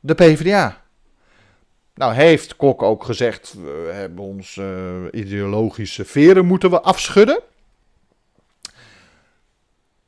de 0.00 0.14
PvdA. 0.14 0.84
Nou 1.94 2.14
heeft 2.14 2.56
Kok 2.56 2.82
ook 2.82 3.04
gezegd, 3.04 3.54
we 3.62 3.90
hebben 3.92 4.24
onze 4.24 5.08
uh, 5.12 5.20
ideologische 5.20 6.04
veren 6.04 6.46
moeten 6.46 6.70
we 6.70 6.80
afschudden. 6.80 7.40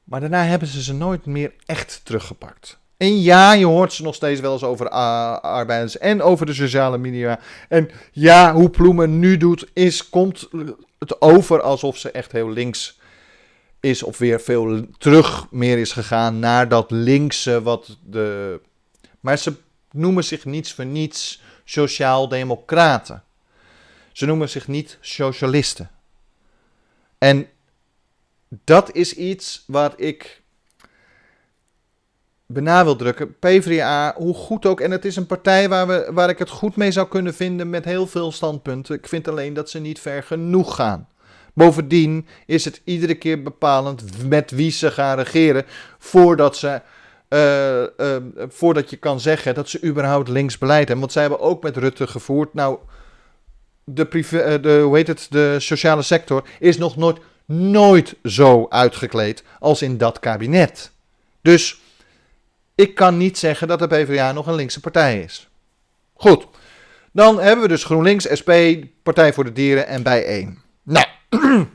Maar 0.05 0.21
daarna 0.21 0.45
hebben 0.45 0.69
ze 0.69 0.83
ze 0.83 0.95
nooit 0.95 1.27
meer 1.27 1.53
echt 1.67 2.01
teruggepakt. 2.05 2.79
En 2.97 3.21
ja, 3.21 3.53
je 3.53 3.67
hoort 3.67 3.93
ze 3.93 4.03
nog 4.03 4.15
steeds 4.15 4.41
wel 4.41 4.53
eens 4.53 4.63
over 4.63 4.89
arbeiders 4.89 5.99
en 5.99 6.23
over 6.23 6.47
de 6.47 6.55
sociale 6.55 6.99
media. 6.99 7.41
En 7.69 7.91
ja, 8.13 8.53
hoe 8.55 8.71
Ploemen 8.71 9.19
nu 9.19 9.37
doet, 9.37 9.71
is, 9.73 10.09
komt 10.09 10.49
het 10.99 11.21
over 11.21 11.61
alsof 11.61 11.97
ze 11.97 12.11
echt 12.11 12.33
heel 12.33 12.51
links 12.51 12.98
is. 13.81 14.03
Of 14.03 14.19
weer 14.19 14.41
veel 14.41 14.87
terug 14.99 15.51
meer 15.51 15.79
is 15.79 15.93
gegaan 15.93 16.39
naar 16.39 16.69
dat 16.69 16.91
linkse 16.91 17.63
wat 17.63 17.99
de... 18.05 18.61
Maar 19.21 19.39
ze 19.39 19.55
noemen 19.91 20.25
zich 20.25 20.45
niets 20.45 20.73
voor 20.73 20.87
niets 20.87 21.43
sociaal-democraten. 21.65 23.23
Ze 24.13 24.27
noemen 24.27 24.49
zich 24.49 24.69
niet 24.69 24.99
socialisten. 25.01 25.91
En 27.19 27.49
dat 28.49 28.95
is 28.95 29.15
iets 29.15 29.65
wat 29.67 29.95
ik 29.97 30.43
bena 32.47 32.85
wil 32.85 32.97
drukken. 32.97 33.39
PvdA, 33.39 34.15
hoe 34.17 34.35
goed 34.35 34.67
ook. 34.67 34.81
En 34.81 34.91
het 34.91 35.05
is 35.05 35.17
een 35.17 35.27
partij 35.27 35.69
waar, 35.69 35.87
we, 35.87 36.11
waar 36.13 36.29
ik 36.29 36.39
het 36.39 36.51
goed 36.51 36.77
mee 36.77 36.93
zou 36.93 37.09
kunnen 37.09 37.35
vinden 37.35 37.71
met 37.71 37.85
heel 37.85 38.07
veel 38.07 38.33
standpunten. 38.33 38.97
Ik 38.97 39.09
vind 39.09 39.29
alleen 39.29 39.55
dat 39.55 39.71
ze 39.71 39.79
niet 39.79 40.01
ver 40.01 40.23
genoeg 40.23 40.75
gaan. 40.75 41.09
Bovendien 41.59 42.27
is 42.47 42.65
het 42.65 42.81
iedere 42.85 43.15
keer 43.15 43.43
bepalend 43.43 44.29
met 44.29 44.51
wie 44.51 44.71
ze 44.71 44.91
gaan 44.91 45.19
regeren 45.19 45.65
voordat 45.99 46.57
ze 46.57 46.81
uh, 47.29 47.83
uh, 48.07 48.17
voordat 48.49 48.91
je 48.91 48.97
kan 48.97 49.21
zeggen 49.21 49.55
dat 49.55 49.69
ze 49.69 49.85
überhaupt 49.85 50.29
links 50.29 50.59
beleid 50.59 50.79
hebben. 50.79 50.99
Want 50.99 51.13
zij 51.13 51.23
hebben 51.23 51.41
ook 51.41 51.63
met 51.63 51.77
Rutte 51.77 52.07
gevoerd. 52.07 52.55
Nou, 52.55 52.79
de, 53.85 54.07
privé, 54.07 54.55
uh, 54.55 54.63
de, 54.63 54.81
hoe 54.81 54.99
het, 54.99 55.27
de 55.31 55.57
sociale 55.59 56.03
sector 56.03 56.45
is 56.59 56.79
nog 56.79 56.97
nooit, 56.97 57.19
nooit 57.45 58.15
zo 58.25 58.67
uitgekleed 58.69 59.43
als 59.59 59.83
in 59.83 59.99
dat 59.99 60.19
kabinet. 60.19 60.91
Dus 61.43 61.81
ik 62.75 62.95
kan 62.95 63.17
niet 63.17 63.39
zeggen 63.39 63.69
dat 63.69 63.79
de 63.79 63.87
PvdA 63.87 64.33
nog 64.33 64.47
een 64.47 64.55
linkse 64.55 64.81
partij 64.81 65.21
is. 65.21 65.49
Goed, 66.15 66.47
dan 67.13 67.41
hebben 67.41 67.63
we 67.63 67.69
dus 67.69 67.85
GroenLinks, 67.85 68.27
SP, 68.41 68.51
Partij 69.03 69.33
voor 69.33 69.45
de 69.45 69.53
Dieren 69.53 69.87
en 69.87 70.03
Bijeen. 70.03 70.59
Nou, 70.83 71.07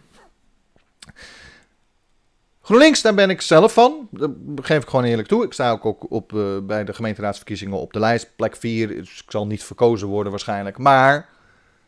GroenLinks, 2.61 3.01
daar 3.01 3.13
ben 3.13 3.29
ik 3.29 3.41
zelf 3.41 3.73
van. 3.73 4.07
Dat 4.11 4.31
geef 4.61 4.81
ik 4.83 4.89
gewoon 4.89 5.05
eerlijk 5.05 5.27
toe. 5.27 5.43
Ik 5.43 5.53
sta 5.53 5.71
ook, 5.71 6.11
op, 6.11 6.33
uh, 6.33 6.57
bij 6.63 6.83
de 6.83 6.93
gemeenteraadsverkiezingen 6.93 7.77
op 7.77 7.93
de 7.93 7.99
lijst. 7.99 8.35
Plek 8.35 8.55
4. 8.55 8.87
Dus 8.87 9.23
ik 9.23 9.31
zal 9.31 9.47
niet 9.47 9.63
verkozen 9.63 10.07
worden 10.07 10.31
waarschijnlijk. 10.31 10.77
Maar 10.77 11.29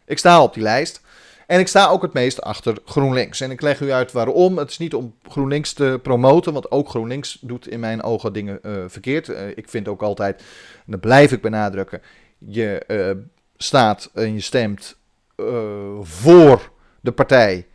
ik 0.05 0.17
sta 0.17 0.43
op 0.43 0.53
die 0.53 0.63
lijst. 0.63 1.01
En 1.47 1.59
ik 1.59 1.67
sta 1.67 1.87
ook 1.87 2.01
het 2.01 2.13
meest 2.13 2.41
achter 2.41 2.77
GroenLinks. 2.85 3.41
En 3.41 3.51
ik 3.51 3.61
leg 3.61 3.81
u 3.81 3.91
uit 3.91 4.11
waarom. 4.11 4.57
Het 4.57 4.69
is 4.69 4.77
niet 4.77 4.93
om 4.93 5.15
GroenLinks 5.29 5.73
te 5.73 5.99
promoten. 6.03 6.53
Want 6.53 6.71
ook 6.71 6.89
GroenLinks 6.89 7.37
doet 7.41 7.67
in 7.67 7.79
mijn 7.79 8.03
ogen 8.03 8.33
dingen 8.33 8.59
uh, 8.63 8.83
verkeerd. 8.87 9.27
Uh, 9.27 9.47
ik 9.55 9.69
vind 9.69 9.87
ook 9.87 10.01
altijd, 10.01 10.39
en 10.85 10.91
dat 10.91 10.99
blijf 10.99 11.31
ik 11.31 11.41
benadrukken. 11.41 12.01
Je 12.37 13.23
staat 13.57 14.09
en 14.13 14.33
je 14.33 14.41
stemt 14.41 14.97
voor 16.01 16.73
de 17.05 17.11
partij 17.11 17.67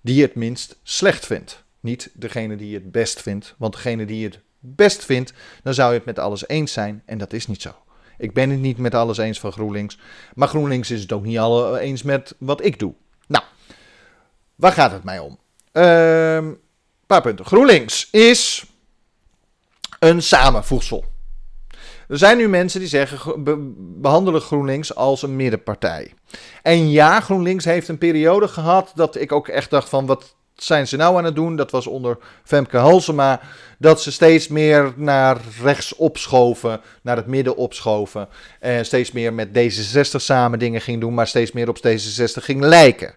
die 0.00 0.22
het 0.22 0.34
minst 0.34 0.78
slecht 0.82 1.26
vindt. 1.26 1.64
Niet 1.80 2.10
degene 2.14 2.56
die 2.56 2.74
het 2.74 2.92
best 2.92 3.22
vindt. 3.22 3.54
Want 3.58 3.72
degene 3.72 4.04
die 4.04 4.18
je 4.18 4.26
het 4.26 4.40
best 4.58 5.04
vindt, 5.04 5.32
dan 5.62 5.74
zou 5.74 5.90
je 5.90 5.96
het 5.96 6.06
met 6.06 6.18
alles 6.18 6.48
eens 6.48 6.72
zijn. 6.72 7.02
En 7.06 7.18
dat 7.18 7.32
is 7.32 7.46
niet 7.46 7.62
zo. 7.62 7.74
Ik 8.18 8.32
ben 8.32 8.50
het 8.50 8.60
niet 8.60 8.78
met 8.78 8.94
alles 8.94 9.18
eens 9.18 9.40
van 9.40 9.52
GroenLinks. 9.52 9.98
Maar 10.34 10.48
GroenLinks 10.48 10.90
is 10.90 11.00
het 11.00 11.12
ook 11.12 11.24
niet 11.24 11.38
alle 11.38 11.78
eens 11.78 12.02
met 12.02 12.34
wat 12.38 12.64
ik 12.64 12.78
doe. 12.78 12.94
Nou, 13.26 13.44
waar 14.54 14.72
gaat 14.72 14.92
het 14.92 15.04
mij 15.04 15.18
om? 15.18 15.38
Een 15.72 15.82
ehm, 15.82 16.52
paar 17.06 17.22
punten. 17.22 17.44
GroenLinks 17.44 18.08
is 18.10 18.66
een 19.98 20.22
samenvoegsel. 20.22 21.04
Er 22.08 22.18
zijn 22.18 22.36
nu 22.36 22.48
mensen 22.48 22.80
die 22.80 22.88
zeggen, 22.88 23.44
behandelen 24.00 24.40
GroenLinks 24.40 24.94
als 24.94 25.22
een 25.22 25.36
middenpartij. 25.36 26.12
En 26.62 26.90
ja, 26.90 27.20
GroenLinks 27.20 27.64
heeft 27.64 27.88
een 27.88 27.98
periode 27.98 28.48
gehad 28.48 28.92
dat 28.94 29.16
ik 29.16 29.32
ook 29.32 29.48
echt 29.48 29.70
dacht 29.70 29.88
van, 29.88 30.06
wat 30.06 30.34
zijn 30.54 30.88
ze 30.88 30.96
nou 30.96 31.16
aan 31.16 31.24
het 31.24 31.34
doen? 31.34 31.56
Dat 31.56 31.70
was 31.70 31.86
onder 31.86 32.18
Femke 32.44 32.76
Halsema. 32.76 33.40
Dat 33.78 34.02
ze 34.02 34.12
steeds 34.12 34.48
meer 34.48 34.92
naar 34.96 35.40
rechts 35.62 35.94
opschoven, 35.94 36.80
naar 37.02 37.16
het 37.16 37.26
midden 37.26 37.56
opschoven. 37.56 38.28
En 38.60 38.84
steeds 38.84 39.12
meer 39.12 39.32
met 39.32 39.48
D66 39.48 40.16
samen 40.16 40.58
dingen 40.58 40.80
ging 40.80 41.00
doen, 41.00 41.14
maar 41.14 41.26
steeds 41.26 41.52
meer 41.52 41.68
op 41.68 41.78
D66 41.78 42.42
ging 42.42 42.60
lijken. 42.60 43.14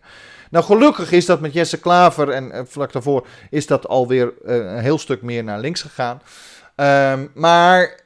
Nou, 0.50 0.66
gelukkig 0.66 1.12
is 1.12 1.26
dat 1.26 1.40
met 1.40 1.54
Jesse 1.54 1.80
Klaver 1.80 2.30
en, 2.30 2.68
vlak 2.68 2.92
daarvoor 2.92 3.28
is 3.50 3.68
dat 3.68 3.88
alweer 3.88 4.34
uh, 4.46 4.56
een 4.56 4.80
heel 4.80 4.98
stuk 4.98 5.22
meer 5.22 5.44
naar 5.44 5.60
links 5.60 5.82
gegaan. 5.82 6.22
Um, 6.76 7.32
maar 7.34 8.00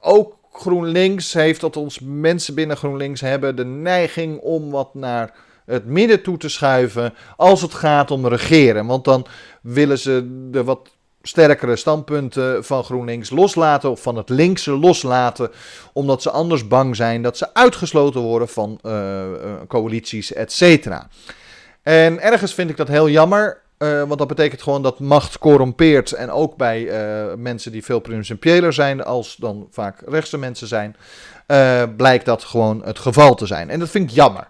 ook 0.00 0.36
GroenLinks 0.52 1.32
heeft, 1.32 1.60
dat 1.60 1.76
ons 1.76 2.00
mensen 2.02 2.54
binnen 2.54 2.76
GroenLinks 2.76 3.20
hebben 3.20 3.56
de 3.56 3.64
neiging 3.64 4.40
om 4.40 4.70
wat 4.70 4.94
naar 4.94 5.34
het 5.66 5.86
midden 5.86 6.22
toe 6.22 6.36
te 6.36 6.48
schuiven 6.48 7.14
als 7.36 7.62
het 7.62 7.74
gaat 7.74 8.10
om 8.10 8.26
regeren. 8.26 8.86
Want 8.86 9.04
dan 9.04 9.26
willen 9.62 9.98
ze 9.98 10.48
de 10.50 10.64
wat 10.64 10.88
sterkere 11.22 11.76
standpunten 11.76 12.64
van 12.64 12.84
GroenLinks 12.84 13.30
loslaten 13.30 13.90
of 13.90 14.02
van 14.02 14.16
het 14.16 14.28
linkse 14.28 14.70
loslaten, 14.70 15.50
omdat 15.92 16.22
ze 16.22 16.30
anders 16.30 16.68
bang 16.68 16.96
zijn 16.96 17.22
dat 17.22 17.36
ze 17.36 17.54
uitgesloten 17.54 18.20
worden 18.20 18.48
van 18.48 18.78
uh, 18.82 19.22
coalities, 19.68 20.32
et 20.32 20.52
cetera. 20.52 21.08
En 21.82 22.20
ergens 22.20 22.54
vind 22.54 22.70
ik 22.70 22.76
dat 22.76 22.88
heel 22.88 23.08
jammer, 23.08 23.62
uh, 23.78 24.02
want 24.02 24.18
dat 24.18 24.28
betekent 24.28 24.62
gewoon 24.62 24.82
dat 24.82 24.98
macht 24.98 25.38
corrompeert 25.38 26.12
en 26.12 26.30
ook 26.30 26.56
bij 26.56 26.82
uh, 26.82 27.34
mensen 27.34 27.72
die 27.72 27.84
veel 27.84 28.00
principieler 28.00 28.72
zijn 28.72 29.04
als 29.04 29.36
dan 29.36 29.68
vaak 29.70 30.02
rechtse 30.06 30.38
mensen 30.38 30.66
zijn, 30.66 30.96
blijkt 31.96 32.24
dat 32.24 32.44
gewoon 32.44 32.84
het 32.84 32.98
geval 32.98 33.34
te 33.34 33.46
zijn. 33.46 33.70
En 33.70 33.78
dat 33.78 33.90
vind 33.90 34.10
ik 34.10 34.16
jammer. 34.16 34.48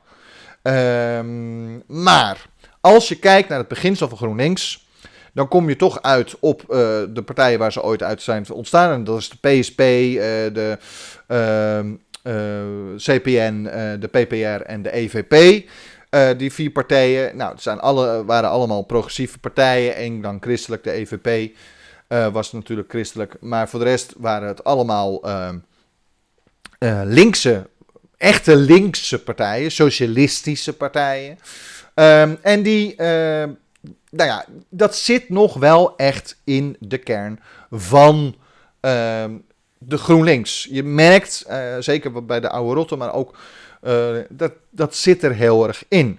Um, 0.63 1.83
maar 1.87 2.47
als 2.81 3.09
je 3.09 3.19
kijkt 3.19 3.49
naar 3.49 3.59
het 3.59 3.69
beginsel 3.69 4.09
van 4.09 4.19
GroenLinks, 4.19 4.87
dan 5.33 5.49
kom 5.49 5.69
je 5.69 5.77
toch 5.77 6.03
uit 6.03 6.37
op 6.41 6.65
de 7.13 7.23
partijen 7.25 7.59
waar 7.59 7.73
ze 7.73 7.83
ooit 7.83 8.03
uit 8.03 8.23
zijn 8.23 8.51
ontstaan. 8.53 8.93
En 8.93 9.05
dat 9.05 9.19
is 9.19 9.29
de 9.29 9.49
PSP, 9.49 9.77
de 10.55 10.79
uh, 11.29 12.97
CPN, 12.97 13.63
de 14.01 14.09
PPR 14.11 14.63
en 14.63 14.83
de 14.83 14.95
EVP. 14.95 15.65
Die 16.37 16.53
vier 16.53 16.71
partijen, 16.71 17.37
nou, 17.37 17.53
het 17.53 17.63
zijn 17.63 17.81
alle, 17.81 18.25
waren 18.25 18.51
allemaal 18.51 18.83
progressieve 18.83 19.39
partijen. 19.39 19.97
En 19.97 20.21
dan 20.21 20.37
christelijk, 20.41 20.85
de 20.85 20.91
EVP 20.91 21.57
was 22.33 22.53
natuurlijk 22.53 22.91
christelijk. 22.91 23.37
Maar 23.41 23.69
voor 23.69 23.79
de 23.79 23.85
rest 23.85 24.15
waren 24.17 24.49
het 24.49 24.65
allemaal 24.65 25.29
uh, 26.85 27.01
linkse, 27.05 27.69
echte 28.17 28.57
linkse 28.57 29.23
partijen, 29.23 29.71
socialistische 29.71 30.77
partijen. 30.77 31.39
Um, 31.95 32.39
en 32.43 32.63
die, 32.63 32.93
uh, 32.93 32.99
nou 34.11 34.29
ja, 34.31 34.45
dat 34.69 34.97
zit 34.97 35.29
nog 35.29 35.55
wel 35.55 35.97
echt 35.97 36.41
in 36.45 36.77
de 36.81 36.99
kern 36.99 37.41
van 37.71 38.37
de 39.79 39.99
GroenLinks. 39.99 40.69
Je 40.71 40.83
merkt, 40.83 41.47
zeker 41.79 42.25
bij 42.25 42.41
de 42.41 42.51
oude 42.51 42.75
rotte, 42.75 42.97
maar 42.97 43.15
ook 43.15 43.37
dat, 44.29 44.53
dat 44.71 44.95
zit 44.95 45.23
er 45.23 45.35
heel 45.35 45.67
erg 45.67 45.85
in. 45.89 46.19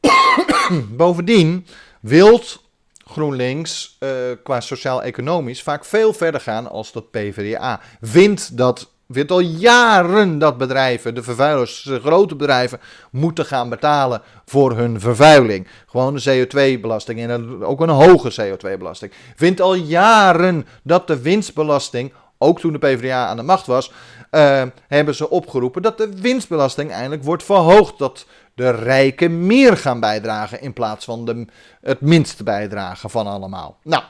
Bovendien 0.96 1.66
wilt 2.00 2.62
GroenLinks 3.04 3.96
uh, 4.00 4.10
qua 4.42 4.60
sociaal-economisch 4.60 5.62
vaak 5.62 5.84
veel 5.84 6.12
verder 6.12 6.40
gaan 6.40 6.70
als 6.70 6.92
dat 6.92 7.10
PvdA. 7.10 7.80
Vindt 8.00 8.56
dat 8.56 8.90
vindt 9.10 9.30
al 9.30 9.40
jaren 9.40 10.38
dat 10.38 10.58
bedrijven, 10.58 11.14
de 11.14 11.22
vervuilers, 11.22 11.82
de 11.82 12.00
grote 12.00 12.36
bedrijven, 12.36 12.80
moeten 13.10 13.44
gaan 13.44 13.68
betalen 13.68 14.22
voor 14.44 14.76
hun 14.76 15.00
vervuiling. 15.00 15.66
Gewoon 15.86 16.14
de 16.14 16.46
CO2-belasting 16.46 17.20
en 17.20 17.64
ook 17.64 17.80
een 17.80 17.88
hoge 17.88 18.32
CO2-belasting. 18.40 19.12
Vindt 19.36 19.60
al 19.60 19.74
jaren 19.74 20.66
dat 20.82 21.06
de 21.06 21.20
winstbelasting, 21.20 22.12
ook 22.38 22.60
toen 22.60 22.72
de 22.72 22.78
PvdA 22.78 23.26
aan 23.26 23.36
de 23.36 23.42
macht 23.42 23.66
was, 23.66 23.92
uh, 24.30 24.62
hebben 24.88 25.14
ze 25.14 25.30
opgeroepen 25.30 25.82
dat 25.82 25.98
de 25.98 26.20
winstbelasting 26.20 26.90
eindelijk 26.90 27.24
wordt 27.24 27.42
verhoogd. 27.42 27.98
Dat 27.98 28.26
de 28.54 28.70
rijken 28.70 29.46
meer 29.46 29.76
gaan 29.76 30.00
bijdragen 30.00 30.60
in 30.60 30.72
plaats 30.72 31.04
van 31.04 31.24
de, 31.24 31.46
het 31.80 32.00
minste 32.00 32.42
bijdragen 32.42 33.10
van 33.10 33.26
allemaal. 33.26 33.78
Nou, 33.82 34.02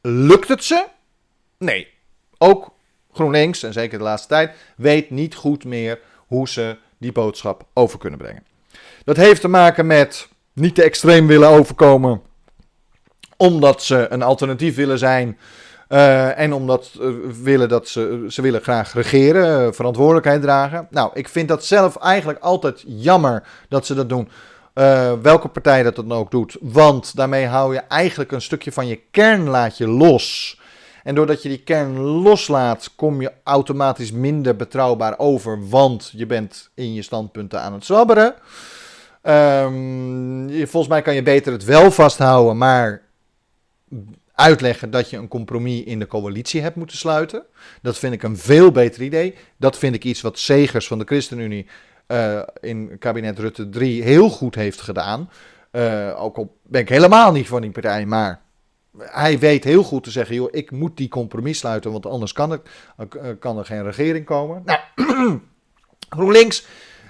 lukt 0.00 0.48
het 0.48 0.64
ze? 0.64 0.86
Nee. 1.58 1.88
Ook 2.38 2.70
GroenLinks, 3.12 3.62
en 3.62 3.72
zeker 3.72 3.98
de 3.98 4.04
laatste 4.04 4.28
tijd, 4.28 4.56
weet 4.76 5.10
niet 5.10 5.34
goed 5.34 5.64
meer 5.64 6.00
hoe 6.26 6.48
ze 6.48 6.76
die 6.98 7.12
boodschap 7.12 7.66
over 7.72 7.98
kunnen 7.98 8.18
brengen. 8.18 8.44
Dat 9.04 9.16
heeft 9.16 9.40
te 9.40 9.48
maken 9.48 9.86
met 9.86 10.28
niet 10.52 10.74
te 10.74 10.82
extreem 10.82 11.26
willen 11.26 11.48
overkomen, 11.48 12.22
omdat 13.36 13.82
ze 13.82 14.06
een 14.10 14.22
alternatief 14.22 14.74
willen 14.74 14.98
zijn. 14.98 15.38
Uh, 15.92 16.38
en 16.38 16.52
omdat 16.52 16.90
uh, 17.00 17.14
willen 17.42 17.68
dat 17.68 17.88
ze, 17.88 18.24
ze 18.28 18.42
willen 18.42 18.60
graag 18.60 18.92
regeren, 18.92 19.66
uh, 19.66 19.72
verantwoordelijkheid 19.72 20.42
dragen. 20.42 20.86
Nou, 20.90 21.10
ik 21.14 21.28
vind 21.28 21.48
dat 21.48 21.64
zelf 21.64 21.96
eigenlijk 21.96 22.38
altijd 22.38 22.84
jammer 22.86 23.42
dat 23.68 23.86
ze 23.86 23.94
dat 23.94 24.08
doen. 24.08 24.28
welke 25.22 25.48
partij 25.48 25.82
dat 25.82 25.96
dan 25.96 26.12
ook 26.12 26.30
doet. 26.30 26.56
Want 26.60 27.16
daarmee 27.16 27.46
hou 27.46 27.74
je 27.74 27.80
eigenlijk 27.80 28.32
een 28.32 28.42
stukje 28.42 28.72
van 28.72 28.86
je 28.86 29.00
kern 29.10 29.48
laat 29.48 29.78
je 29.78 29.88
los. 29.88 30.60
En 31.02 31.14
doordat 31.14 31.42
je 31.42 31.48
die 31.48 31.62
kern 31.62 31.98
loslaat, 31.98 32.90
kom 32.96 33.20
je 33.20 33.32
automatisch 33.44 34.12
minder 34.12 34.56
betrouwbaar 34.56 35.18
over, 35.18 35.68
want 35.68 36.12
je 36.16 36.26
bent 36.26 36.70
in 36.74 36.94
je 36.94 37.02
standpunten 37.02 37.60
aan 37.60 37.72
het 37.72 37.84
zwabberen. 37.84 38.34
Um, 39.22 40.48
volgens 40.48 40.88
mij 40.88 41.02
kan 41.02 41.14
je 41.14 41.22
beter 41.22 41.52
het 41.52 41.64
wel 41.64 41.90
vasthouden, 41.90 42.58
maar 42.58 43.02
uitleggen 44.34 44.90
dat 44.90 45.10
je 45.10 45.16
een 45.16 45.28
compromis 45.28 45.84
in 45.84 45.98
de 45.98 46.06
coalitie 46.06 46.60
hebt 46.60 46.76
moeten 46.76 46.96
sluiten. 46.96 47.44
Dat 47.82 47.98
vind 47.98 48.12
ik 48.12 48.22
een 48.22 48.36
veel 48.36 48.70
beter 48.70 49.02
idee. 49.02 49.34
Dat 49.56 49.78
vind 49.78 49.94
ik 49.94 50.04
iets 50.04 50.20
wat 50.20 50.38
Segers 50.38 50.86
van 50.86 50.98
de 50.98 51.04
ChristenUnie 51.04 51.66
uh, 52.08 52.42
in 52.60 52.98
kabinet 52.98 53.38
Rutte 53.38 53.68
3 53.68 54.02
heel 54.02 54.28
goed 54.28 54.54
heeft 54.54 54.80
gedaan. 54.80 55.30
Uh, 55.72 56.22
ook 56.22 56.36
al 56.36 56.56
ben 56.62 56.80
ik 56.80 56.88
helemaal 56.88 57.32
niet 57.32 57.46
van 57.46 57.60
die 57.60 57.70
partij, 57.70 58.06
maar 58.06 58.40
hij 58.98 59.38
weet 59.38 59.64
heel 59.64 59.82
goed 59.82 60.04
te 60.04 60.10
zeggen, 60.10 60.34
joh, 60.34 60.48
ik 60.50 60.70
moet 60.70 60.96
die 60.96 61.08
compromis 61.08 61.58
sluiten, 61.58 61.92
want 61.92 62.06
anders 62.06 62.32
kan, 62.32 62.52
eh, 62.96 63.06
kan 63.38 63.58
er 63.58 63.64
geen 63.64 63.84
regering 63.84 64.24
komen. 64.24 64.62
Nou, 64.64 64.80
GroenLinks 66.16 66.66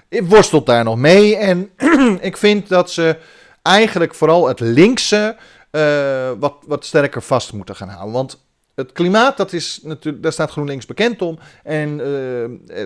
worstelt 0.09 0.65
daar 0.65 0.83
nog 0.83 0.97
mee 0.97 1.35
en 1.35 1.69
ik 2.21 2.37
vind 2.37 2.69
dat 2.69 2.91
ze 2.91 3.17
eigenlijk 3.61 4.15
vooral 4.15 4.47
het 4.47 4.59
linkse 4.59 5.35
uh, 5.75 6.31
wat, 6.39 6.53
wat 6.67 6.85
sterker 6.85 7.21
vast 7.21 7.53
moeten 7.53 7.75
gaan 7.75 7.89
houden. 7.89 8.13
Want 8.13 8.45
het 8.75 8.91
klimaat, 8.91 9.37
dat 9.37 9.53
is 9.53 9.79
natuurlijk, 9.83 10.23
daar 10.23 10.31
staat 10.31 10.51
GroenLinks 10.51 10.85
bekend 10.85 11.21
om. 11.21 11.39
En 11.63 11.99
uh, 11.99 12.77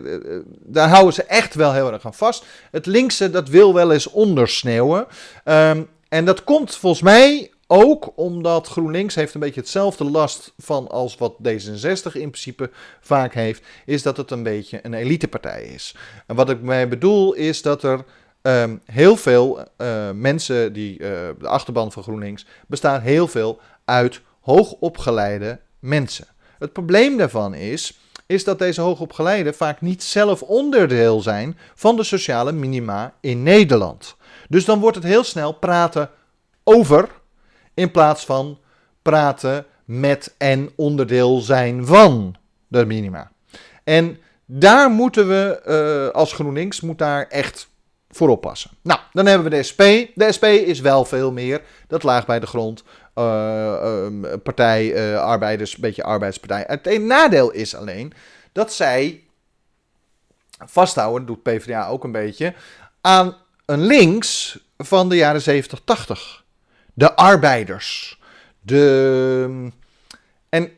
daar 0.64 0.90
houden 0.90 1.14
ze 1.14 1.24
echt 1.24 1.56
wel 1.56 1.74
heel 1.74 1.94
erg 1.94 2.06
aan 2.06 2.14
vast. 2.14 2.46
Het 2.72 2.86
linkse, 2.86 3.30
dat 3.30 3.50
wil 3.50 3.74
wel 3.74 3.92
eens 3.92 4.08
ondersneeuwen. 4.08 5.08
Um, 5.46 5.88
en 6.10 6.26
dat 6.26 6.44
komt 6.44 6.76
volgens 6.76 7.02
mij 7.02 7.52
ook 7.68 8.12
omdat 8.16 8.68
GroenLinks 8.68 9.16
heeft 9.16 9.34
een 9.34 9.40
beetje 9.40 9.60
hetzelfde 9.60 10.04
last 10.04 10.54
van 10.58 10.88
als 10.88 11.18
wat 11.18 11.34
D66 11.44 12.12
in 12.14 12.30
principe 12.30 12.70
vaak 13.02 13.34
heeft, 13.34 13.64
is 13.86 14.02
dat 14.02 14.18
het 14.18 14.32
een 14.32 14.44
beetje 14.44 14.80
een 14.84 14.94
elitepartij 14.94 15.64
is. 15.64 15.96
En 16.28 16.36
wat 16.36 16.50
ik 16.50 16.62
mij 16.62 16.88
bedoel 16.88 17.34
is 17.34 17.62
dat 17.62 17.84
er 17.84 18.06
um, 18.48 18.82
heel 18.86 19.16
veel 19.16 19.60
uh, 19.78 20.12
mensen 20.12 20.74
die 20.74 21.00
uh, 21.00 21.08
de 21.40 21.48
achterban 21.48 21.92
van 21.92 22.04
GroenLinks 22.04 22.46
bestaan 22.68 23.02
heel 23.02 23.28
veel 23.28 23.60
uit 23.86 24.22
hoogopgeleide 24.42 25.60
mensen. 25.80 26.28
Het 26.60 26.74
probleem 26.74 27.18
daarvan 27.18 27.54
is, 27.54 28.00
is 28.26 28.44
dat 28.44 28.60
deze 28.60 28.82
hoogopgeleiden 28.82 29.54
vaak 29.54 29.82
niet 29.82 30.04
zelf 30.04 30.42
onderdeel 30.42 31.22
zijn 31.22 31.58
van 31.76 31.96
de 31.96 32.04
sociale 32.04 32.52
minima 32.52 33.14
in 33.20 33.44
Nederland. 33.44 34.16
Dus 34.50 34.66
dan 34.66 34.80
wordt 34.80 34.96
het 34.96 35.06
heel 35.06 35.24
snel 35.24 35.54
praten 35.54 36.10
over 36.64 37.10
in 37.74 37.92
plaats 37.92 38.26
van 38.26 38.60
praten 39.02 39.66
met 39.86 40.36
en 40.38 40.70
onderdeel 40.76 41.40
zijn 41.40 41.86
van 41.86 42.36
de 42.68 42.86
minima. 42.86 43.32
En 43.84 44.18
daar 44.46 44.90
moeten 44.90 45.28
we 45.28 45.62
uh, 45.68 46.16
als 46.16 46.34
GroenLinks 46.34 46.82
moet 46.82 46.98
daar 46.98 47.28
echt 47.28 47.70
voor. 48.18 48.56
Nou, 48.82 49.00
dan 49.14 49.26
hebben 49.26 49.50
we 49.50 49.56
de 49.56 49.64
SP. 49.70 49.82
De 50.16 50.32
SP 50.36 50.46
is 50.46 50.80
wel 50.80 51.06
veel 51.06 51.32
meer. 51.32 51.62
Dat 51.88 52.04
laag 52.04 52.26
bij 52.26 52.40
de 52.40 52.48
grond. 52.48 52.84
Uh, 53.16 53.24
uh, 53.24 54.34
partij, 54.44 55.12
uh, 55.12 55.20
arbeiders, 55.20 55.74
een 55.74 55.82
beetje 55.82 56.04
arbeidspartij. 56.04 56.64
Het 56.68 57.02
nadeel 57.02 57.52
is 57.52 57.76
alleen 57.76 58.14
dat 58.52 58.74
zij 58.74 59.24
vasthouden, 60.66 61.28
doet 61.28 61.44
PvdA 61.44 61.88
ook 61.88 62.04
een 62.04 62.12
beetje, 62.12 62.54
aan 63.02 63.36
een 63.66 63.82
links 63.82 64.60
van 64.78 65.10
de 65.10 65.16
jaren 65.16 65.42
70, 65.42 65.80
80 65.84 66.46
de 66.98 67.16
arbeiders. 67.16 68.20
De... 68.62 69.70
En 70.50 70.72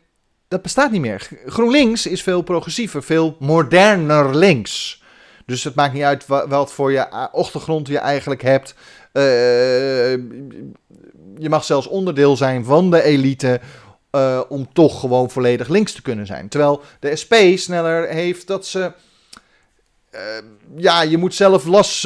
dat 0.48 0.62
bestaat 0.62 0.92
niet 0.92 1.02
meer. 1.02 1.30
GroenLinks 1.46 2.06
is 2.06 2.24
veel 2.24 2.42
progressiever, 2.42 3.04
veel 3.04 3.36
moderner 3.40 4.36
links. 4.36 4.99
Dus 5.50 5.64
het 5.64 5.76
maakt 5.76 5.94
niet 5.94 6.04
uit 6.04 6.26
wat 6.28 6.74
voor 6.74 6.92
je 6.92 7.10
achtergrond 7.10 7.88
je 7.88 7.98
eigenlijk 7.98 8.42
hebt. 8.42 8.74
Uh, 9.14 9.24
je 11.38 11.50
mag 11.50 11.64
zelfs 11.64 11.88
onderdeel 11.88 12.38
zijn 12.38 12.66
van 12.66 12.92
de 12.92 13.04
elite. 13.04 13.60
Uh, 14.12 14.42
om 14.48 14.74
toch 14.74 15.00
gewoon 15.00 15.30
volledig 15.30 15.68
links 15.68 15.92
te 15.92 16.02
kunnen 16.02 16.26
zijn. 16.26 16.50
Terwijl 16.50 16.82
de 17.00 17.16
SP 17.22 17.34
sneller 17.56 18.08
heeft 18.08 18.48
dat 18.48 18.66
ze 18.66 18.92
ja, 20.76 21.02
je 21.02 21.18
moet 21.18 21.36
zelf 21.36 21.66
las, 21.66 22.04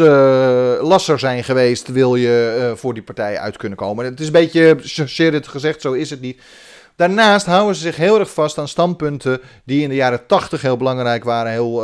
lasser 0.82 1.19
zijn 1.19 1.43
geweest, 1.43 1.88
wil 1.88 2.15
je 2.15 2.73
voor 2.75 2.93
die 2.93 3.03
partij 3.03 3.39
uit 3.39 3.58
kunnen 3.58 3.77
komen. 3.77 4.06
Het 4.06 4.19
is 4.19 4.25
een 4.25 4.32
beetje, 4.32 4.77
het 5.32 5.47
gezegd, 5.47 5.82
zo 5.82 5.91
is 5.91 6.10
het 6.10 6.21
niet. 6.21 6.41
Daarnaast 6.95 7.45
houden 7.45 7.75
ze 7.75 7.82
zich 7.82 7.95
heel 7.95 8.19
erg 8.19 8.34
vast 8.34 8.58
aan 8.58 8.67
standpunten 8.67 9.41
die 9.63 9.82
in 9.82 9.89
de 9.89 9.95
jaren 9.95 10.25
80 10.25 10.62
heel 10.62 10.77
belangrijk 10.77 11.23
waren, 11.23 11.51
heel 11.51 11.84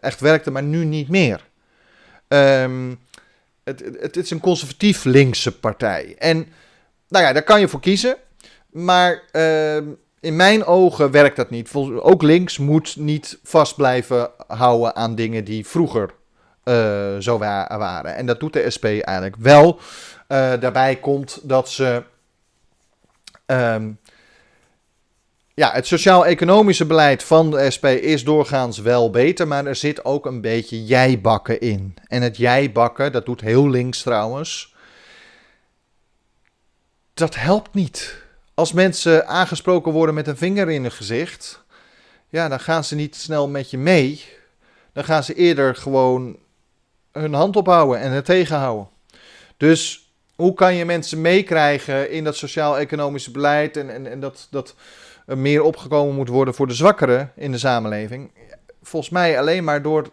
echt 0.00 0.20
werkten, 0.20 0.52
maar 0.52 0.62
nu 0.62 0.84
niet 0.84 1.08
meer. 1.08 1.50
Um, 2.28 2.98
het, 3.64 3.82
het, 4.00 4.16
is 4.16 4.30
een 4.30 4.40
conservatief 4.40 5.04
linkse 5.04 5.58
partij. 5.58 6.14
En 6.18 6.46
nou 7.08 7.24
ja, 7.24 7.32
daar 7.32 7.42
kan 7.42 7.60
je 7.60 7.68
voor 7.68 7.80
kiezen. 7.80 8.16
Maar 8.70 9.22
ehm, 9.32 9.84
in 10.20 10.36
mijn 10.36 10.64
ogen 10.64 11.10
werkt 11.10 11.36
dat 11.36 11.50
niet. 11.50 11.72
Ook 12.00 12.22
links 12.22 12.58
moet 12.58 12.96
niet 12.96 13.38
vast 13.42 13.76
blijven 13.76 14.30
houden 14.46 14.96
aan 14.96 15.14
dingen 15.14 15.44
die 15.44 15.66
vroeger 15.66 16.10
zo 17.18 17.38
waren. 17.38 18.16
En 18.16 18.26
dat 18.26 18.40
doet 18.40 18.52
de 18.52 18.70
SP 18.76 18.84
eigenlijk 18.84 19.36
wel. 19.38 19.80
Daarbij 20.26 20.96
komt 20.96 21.40
dat 21.42 21.68
ze. 21.68 22.02
Um, 23.52 23.98
ja, 25.54 25.72
het 25.72 25.86
sociaal-economische 25.86 26.86
beleid 26.86 27.22
van 27.22 27.50
de 27.50 27.70
SP 27.74 27.86
is 27.86 28.24
doorgaans 28.24 28.78
wel 28.78 29.10
beter, 29.10 29.48
maar 29.48 29.66
er 29.66 29.76
zit 29.76 30.04
ook 30.04 30.26
een 30.26 30.40
beetje 30.40 30.84
jijbakken 30.84 31.60
in. 31.60 31.94
En 32.06 32.22
het 32.22 32.36
jijbakken, 32.36 33.12
dat 33.12 33.26
doet 33.26 33.40
heel 33.40 33.70
links 33.70 34.02
trouwens, 34.02 34.74
dat 37.14 37.34
helpt 37.34 37.74
niet 37.74 38.22
als 38.54 38.72
mensen 38.72 39.26
aangesproken 39.26 39.92
worden 39.92 40.14
met 40.14 40.26
een 40.26 40.36
vinger 40.36 40.70
in 40.70 40.82
hun 40.82 40.92
gezicht, 40.92 41.62
ja, 42.28 42.48
dan 42.48 42.60
gaan 42.60 42.84
ze 42.84 42.94
niet 42.94 43.16
snel 43.16 43.48
met 43.48 43.70
je 43.70 43.78
mee. 43.78 44.24
Dan 44.92 45.04
gaan 45.04 45.24
ze 45.24 45.34
eerder 45.34 45.74
gewoon 45.74 46.36
hun 47.12 47.34
hand 47.34 47.56
ophouden 47.56 48.00
en 48.00 48.12
het 48.12 48.24
tegenhouden. 48.24 48.88
Dus 49.56 50.11
hoe 50.36 50.54
kan 50.54 50.74
je 50.74 50.84
mensen 50.84 51.20
meekrijgen 51.20 52.10
in 52.10 52.24
dat 52.24 52.36
sociaal-economische 52.36 53.30
beleid 53.30 53.76
en, 53.76 53.90
en, 53.90 54.06
en 54.06 54.20
dat, 54.20 54.46
dat 54.50 54.74
uh, 55.26 55.36
meer 55.36 55.62
opgekomen 55.62 56.14
moet 56.14 56.28
worden 56.28 56.54
voor 56.54 56.66
de 56.66 56.74
zwakkeren 56.74 57.32
in 57.36 57.52
de 57.52 57.58
samenleving. 57.58 58.30
Volgens 58.82 59.12
mij 59.12 59.38
alleen 59.38 59.64
maar 59.64 59.82
door 59.82 60.10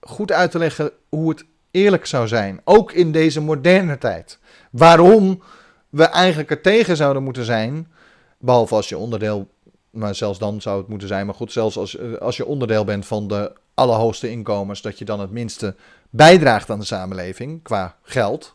goed 0.00 0.32
uit 0.32 0.50
te 0.50 0.58
leggen 0.58 0.92
hoe 1.08 1.28
het 1.28 1.44
eerlijk 1.70 2.06
zou 2.06 2.28
zijn. 2.28 2.60
Ook 2.64 2.92
in 2.92 3.12
deze 3.12 3.40
moderne 3.40 3.98
tijd. 3.98 4.38
Waarom 4.70 5.42
we 5.88 6.04
eigenlijk 6.04 6.50
er 6.50 6.60
tegen 6.60 6.96
zouden 6.96 7.22
moeten 7.22 7.44
zijn. 7.44 7.92
Behalve 8.38 8.74
als 8.74 8.88
je 8.88 8.98
onderdeel, 8.98 9.48
maar 9.90 10.14
zelfs 10.14 10.38
dan 10.38 10.60
zou 10.60 10.78
het 10.78 10.88
moeten 10.88 11.08
zijn. 11.08 11.26
Maar 11.26 11.34
goed, 11.34 11.52
zelfs 11.52 11.76
als, 11.76 11.96
eh, 11.96 12.14
als 12.14 12.36
je 12.36 12.46
onderdeel 12.46 12.84
bent 12.84 13.06
van 13.06 13.28
de 13.28 13.52
allerhoogste 13.74 14.30
inkomens, 14.30 14.82
dat 14.82 14.98
je 14.98 15.04
dan 15.04 15.20
het 15.20 15.30
minste 15.30 15.74
bijdraagt 16.10 16.70
aan 16.70 16.78
de 16.78 16.84
samenleving 16.84 17.62
qua 17.62 17.96
geld. 18.02 18.54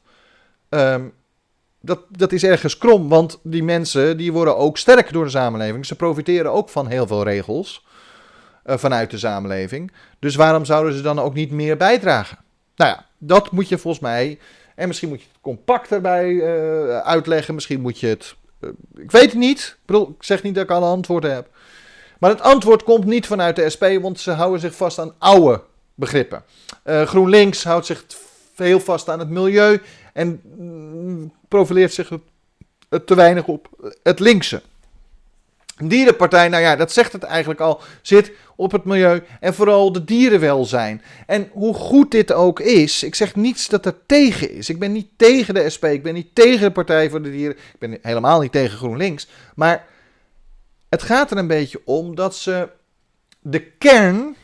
Um, 0.70 1.14
dat, 1.86 2.00
dat 2.10 2.32
is 2.32 2.44
ergens 2.44 2.78
krom, 2.78 3.10
want 3.10 3.40
die 3.44 3.64
mensen 3.64 4.18
die 4.18 4.34
worden 4.34 4.58
ook 4.58 4.78
sterk 4.78 5.14
door 5.14 5.24
de 5.24 5.30
samenleving. 5.30 5.86
Ze 5.86 5.96
profiteren 5.96 6.52
ook 6.52 6.70
van 6.70 6.88
heel 6.88 7.08
veel 7.08 7.24
regels 7.24 7.86
uh, 8.66 8.78
vanuit 8.78 9.12
de 9.12 9.18
samenleving. 9.18 9.92
Dus 10.20 10.36
waarom 10.36 10.66
zouden 10.66 10.94
ze 10.94 11.02
dan 11.02 11.20
ook 11.20 11.34
niet 11.34 11.52
meer 11.52 11.78
bijdragen? 11.78 12.38
Nou 12.76 12.92
ja, 12.92 13.06
dat 13.18 13.52
moet 13.52 13.70
je 13.70 13.78
volgens 13.78 14.04
mij. 14.04 14.40
En 14.76 14.88
misschien 14.88 15.10
moet 15.10 15.22
je 15.22 15.28
het 15.32 15.42
compact 15.42 15.92
erbij 15.92 16.30
uh, 16.30 16.98
uitleggen. 16.98 17.54
Misschien 17.54 17.82
moet 17.82 18.00
je 18.00 18.08
het. 18.08 18.36
Uh, 18.62 18.70
ik 18.96 19.12
weet 19.12 19.30
het 19.30 19.40
niet. 19.40 19.60
Ik, 19.60 19.86
bedoel, 19.86 20.16
ik 20.18 20.24
zeg 20.24 20.44
niet 20.44 20.56
dat 20.56 20.64
ik 20.64 20.70
alle 20.70 20.86
antwoorden 20.86 21.34
heb. 21.34 21.50
Maar 22.20 22.30
het 22.30 22.42
antwoord 22.42 22.84
komt 22.84 23.06
niet 23.06 23.28
vanuit 23.28 23.56
de 23.56 23.70
SP, 23.74 23.84
want 24.02 24.20
ze 24.20 24.32
houden 24.32 24.60
zich 24.60 24.76
vast 24.76 25.00
aan 25.00 25.14
oude 25.18 25.62
begrippen. 25.96 26.44
GroenLinks 26.84 27.64
houdt 27.64 27.86
zich 27.86 28.06
veel 28.54 28.80
vast 28.80 29.10
aan 29.10 29.20
het 29.20 29.30
milieu 29.30 29.82
en 30.14 30.42
mm, 30.58 31.34
profileert 31.48 31.94
zich 31.94 32.12
te 33.06 33.16
weinig 33.16 33.48
op 33.48 33.94
het 34.04 34.20
linkse. 34.20 34.62
Dierenpartij, 35.84 36.50
nou 36.50 36.64
ja, 36.64 36.76
dat 36.76 36.92
zegt 36.92 37.12
het 37.12 37.24
eigenlijk 37.24 37.60
al, 37.60 37.82
zit 38.02 38.32
op 38.56 38.72
het 38.72 38.84
milieu 38.84 39.24
en 39.40 39.54
vooral 39.54 39.92
de 39.92 40.04
dierenwelzijn. 40.04 41.02
En 41.26 41.50
hoe 41.52 41.74
goed 41.74 42.12
dit 42.12 42.32
ook 42.32 42.60
is, 42.60 43.04
ik 43.04 43.16
zeg 43.16 43.36
niets 43.36 43.68
dat 43.68 43.86
er 43.86 43.96
tegen 44.06 44.52
is. 44.52 44.70
Ik 44.70 44.80
ben 44.80 44.92
niet 44.92 45.08
tegen 45.16 45.54
de 45.54 45.70
SP, 45.76 45.84
ik 45.84 46.04
ben 46.04 46.14
niet 46.14 46.36
tegen 46.36 46.62
de 46.62 46.72
Partij 46.72 47.10
voor 47.10 47.22
de 47.22 47.32
Dieren, 47.32 47.58
ik 47.58 47.80
ben 47.80 47.98
helemaal 48.02 48.42
niet 48.42 48.52
tegen 48.52 48.78
GroenLinks. 48.78 49.28
Maar 49.56 49.86
het 50.90 51.02
gaat 51.02 51.32
er 51.32 51.38
een 51.38 51.48
beetje 51.48 51.82
om 51.86 52.16
dat 52.16 52.36
ze 52.36 52.70
de 53.40 53.62
kern 53.62 54.36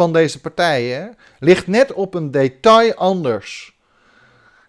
van 0.00 0.12
deze 0.12 0.40
partijen 0.40 1.16
ligt 1.38 1.66
net 1.66 1.92
op 1.92 2.14
een 2.14 2.30
detail 2.30 2.94
anders. 2.94 3.78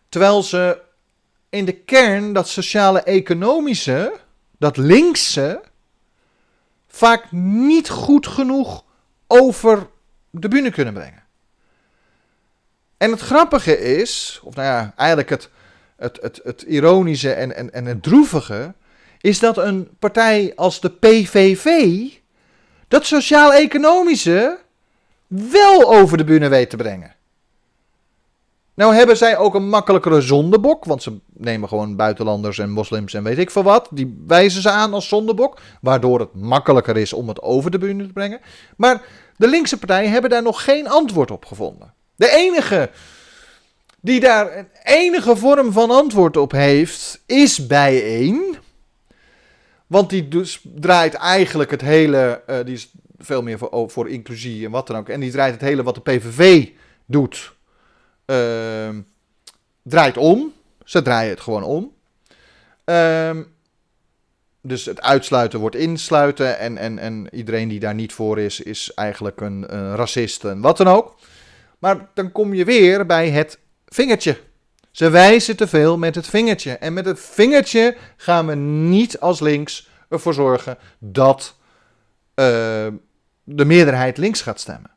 Terwijl 0.10 0.44
ze 0.44 0.82
in 1.50 1.66
de 1.66 1.74
kern 1.74 2.34
dat 2.34 2.48
sociale-economische, 2.48 4.14
dat 4.58 4.78
linkse, 4.78 5.62
vaak 6.88 7.32
niet 7.32 7.90
goed 7.90 8.28
genoeg 8.28 8.84
over 9.28 9.88
de 10.30 10.48
bühne 10.48 10.72
kunnen 10.72 10.94
brengen. 10.94 11.24
En 12.98 13.12
het 13.12 13.22
grappige 13.22 13.80
is, 13.80 14.42
of 14.44 14.56
nou 14.56 14.68
ja, 14.68 14.94
eigenlijk 14.96 15.30
het, 15.30 15.50
het, 15.96 16.18
het, 16.22 16.40
het 16.44 16.62
ironische 16.62 17.34
en, 17.34 17.56
en, 17.56 17.74
en 17.74 17.86
het 17.86 18.04
droevige, 18.04 18.74
is 19.22 19.40
dat 19.40 19.58
een 19.58 19.90
partij 20.00 20.54
als 20.56 20.82
de 20.82 20.90
PVV 20.90 22.00
dat 22.88 23.06
sociaal-economische 23.06 24.60
wel 25.52 25.94
over 25.94 26.18
de 26.18 26.24
bühne 26.24 26.50
weet 26.50 26.70
te 26.70 26.76
brengen. 26.76 27.16
Nou 28.74 28.96
hebben 28.96 29.18
zij 29.18 29.38
ook 29.38 29.56
een 29.56 29.70
makkelijkere 29.70 30.22
zondebok, 30.22 30.86
want 30.86 31.04
ze 31.04 31.20
nemen 31.34 31.70
gewoon 31.70 31.96
buitenlanders 31.96 32.58
en 32.60 32.70
moslims 32.70 33.14
en 33.14 33.24
weet 33.24 33.38
ik 33.38 33.52
veel 33.52 33.64
wat. 33.64 33.88
Die 33.92 34.24
wijzen 34.28 34.62
ze 34.62 34.70
aan 34.70 34.94
als 34.94 35.08
zondebok, 35.08 35.60
waardoor 35.82 36.20
het 36.20 36.34
makkelijker 36.34 36.98
is 36.98 37.14
om 37.14 37.28
het 37.28 37.42
over 37.42 37.72
de 37.72 37.78
bühne 37.78 38.06
te 38.06 38.14
brengen. 38.14 38.40
Maar 38.78 39.02
de 39.38 39.48
linkse 39.48 39.78
partijen 39.78 40.12
hebben 40.12 40.30
daar 40.30 40.44
nog 40.44 40.64
geen 40.64 40.88
antwoord 40.88 41.32
op 41.32 41.46
gevonden. 41.46 41.94
De 42.16 42.30
enige 42.30 42.90
die 44.02 44.20
daar 44.20 44.58
een 44.58 44.68
enige 44.84 45.36
vorm 45.36 45.72
van 45.72 45.92
antwoord 45.92 46.38
op 46.38 46.52
heeft, 46.52 47.22
is 47.26 47.68
bijeen. 47.68 48.58
Want 49.88 50.10
die 50.10 50.28
dus 50.28 50.62
draait 50.76 51.14
eigenlijk 51.14 51.72
het 51.72 51.82
hele, 51.82 52.42
uh, 52.50 52.56
die 52.66 52.90
veel 53.22 53.42
meer 53.42 53.58
voor, 53.58 53.90
voor 53.92 54.10
inclusie 54.10 54.66
en 54.66 54.72
wat 54.72 54.88
dan 54.88 54.98
ook. 54.98 55.10
En 55.10 55.20
die 55.20 55.32
draait 55.32 55.54
het 55.54 55.62
hele 55.62 55.84
wat 55.84 55.96
de 55.96 56.02
PVV 56.02 56.70
doet 57.06 57.54
uh, 58.26 58.90
draait 59.84 60.18
om. 60.18 60.54
Ze 60.84 61.02
draaien 61.02 61.30
het 61.30 61.42
gewoon 61.42 61.64
om. 61.64 61.94
Um, 62.86 63.54
dus 64.62 64.86
het 64.86 65.02
uitsluiten 65.02 65.60
wordt 65.60 65.76
insluiten. 65.76 66.60
En, 66.60 66.78
en, 66.78 67.00
en 67.00 67.28
iedereen 67.32 67.68
die 67.68 67.80
daar 67.80 67.96
niet 67.96 68.14
voor 68.14 68.40
is, 68.40 68.60
is 68.60 68.94
eigenlijk 68.94 69.42
een, 69.42 69.76
een 69.76 69.96
racist 69.96 70.44
en 70.44 70.62
wat 70.62 70.78
dan 70.78 70.88
ook. 70.88 71.16
Maar 71.80 72.10
dan 72.14 72.32
kom 72.32 72.54
je 72.54 72.66
weer 72.66 73.06
bij 73.06 73.30
het 73.30 73.60
vingertje. 73.88 74.38
Ze 74.92 75.10
wijzen 75.10 75.56
te 75.56 75.68
veel 75.68 75.98
met 75.98 76.16
het 76.16 76.28
vingertje. 76.28 76.72
En 76.72 76.94
met 76.94 77.06
het 77.06 77.20
vingertje 77.20 77.96
gaan 78.18 78.48
we 78.48 78.56
niet 78.56 79.20
als 79.20 79.40
links 79.40 79.90
ervoor 80.10 80.34
zorgen 80.34 80.78
dat 81.00 81.56
uh, 82.36 82.88
de 83.44 83.66
meerderheid 83.66 84.18
links 84.18 84.42
gaat 84.42 84.60
stemmen. 84.60 84.92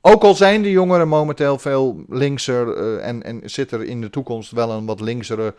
Ook 0.00 0.22
al 0.22 0.34
zijn 0.34 0.62
de 0.62 0.70
jongeren 0.70 1.08
momenteel 1.08 1.58
veel 1.58 2.04
linkser 2.08 2.76
uh, 2.76 3.06
en, 3.06 3.22
en 3.22 3.40
zit 3.44 3.70
er 3.70 3.84
in 3.84 4.00
de 4.00 4.10
toekomst 4.10 4.50
wel 4.50 4.70
een 4.70 4.86
wat 4.86 5.00
linksere 5.00 5.54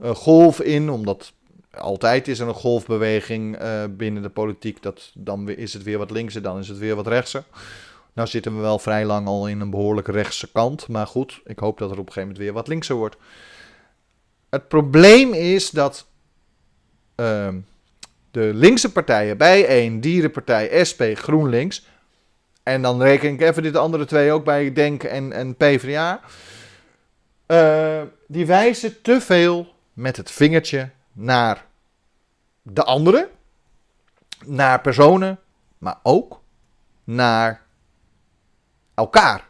uh, 0.00 0.10
golf 0.10 0.60
in, 0.60 0.90
omdat 0.90 1.32
altijd 1.70 2.28
is 2.28 2.38
er 2.38 2.48
een 2.48 2.54
golfbeweging 2.54 3.62
uh, 3.62 3.84
binnen 3.90 4.22
de 4.22 4.28
politiek, 4.28 4.82
dat, 4.82 5.10
dan 5.14 5.48
is 5.48 5.72
het 5.72 5.82
weer 5.82 5.98
wat 5.98 6.10
linkser, 6.10 6.42
dan 6.42 6.58
is 6.58 6.68
het 6.68 6.78
weer 6.78 6.94
wat 6.94 7.06
rechtser. 7.06 7.44
Nou 8.12 8.28
zitten 8.28 8.54
we 8.54 8.60
wel 8.60 8.78
vrij 8.78 9.04
lang 9.04 9.26
al 9.26 9.48
in 9.48 9.60
een 9.60 9.70
behoorlijk 9.70 10.08
rechtse 10.08 10.52
kant, 10.52 10.88
maar 10.88 11.06
goed, 11.06 11.40
ik 11.44 11.58
hoop 11.58 11.78
dat 11.78 11.90
er 11.90 11.98
op 11.98 12.06
een 12.06 12.12
gegeven 12.12 12.28
moment 12.28 12.44
weer 12.44 12.52
wat 12.52 12.68
linkser 12.68 12.96
wordt. 12.96 13.16
Het 14.50 14.68
probleem 14.68 15.32
is 15.32 15.70
dat 15.70 16.06
ehm, 17.14 17.58
de 18.30 18.50
linkse 18.54 18.92
partijen, 18.92 19.36
bij 19.36 19.84
een 19.84 20.00
Dierenpartij, 20.00 20.84
SP, 20.88 21.02
GroenLinks, 21.14 21.86
en 22.62 22.82
dan 22.82 23.02
reken 23.02 23.32
ik 23.32 23.40
even 23.40 23.62
dit 23.62 23.76
andere 23.76 24.04
twee 24.04 24.32
ook 24.32 24.44
bij 24.44 24.72
Denk 24.72 25.02
en, 25.02 25.32
en 25.32 25.56
PvdA. 25.56 26.20
Uh, 27.46 28.02
die 28.26 28.46
wijzen 28.46 29.02
te 29.02 29.20
veel 29.20 29.74
met 29.92 30.16
het 30.16 30.30
vingertje 30.30 30.90
naar 31.12 31.64
de 32.62 32.84
anderen, 32.84 33.28
naar 34.44 34.80
personen, 34.80 35.38
maar 35.78 35.98
ook 36.02 36.40
naar 37.04 37.62
elkaar. 38.94 39.46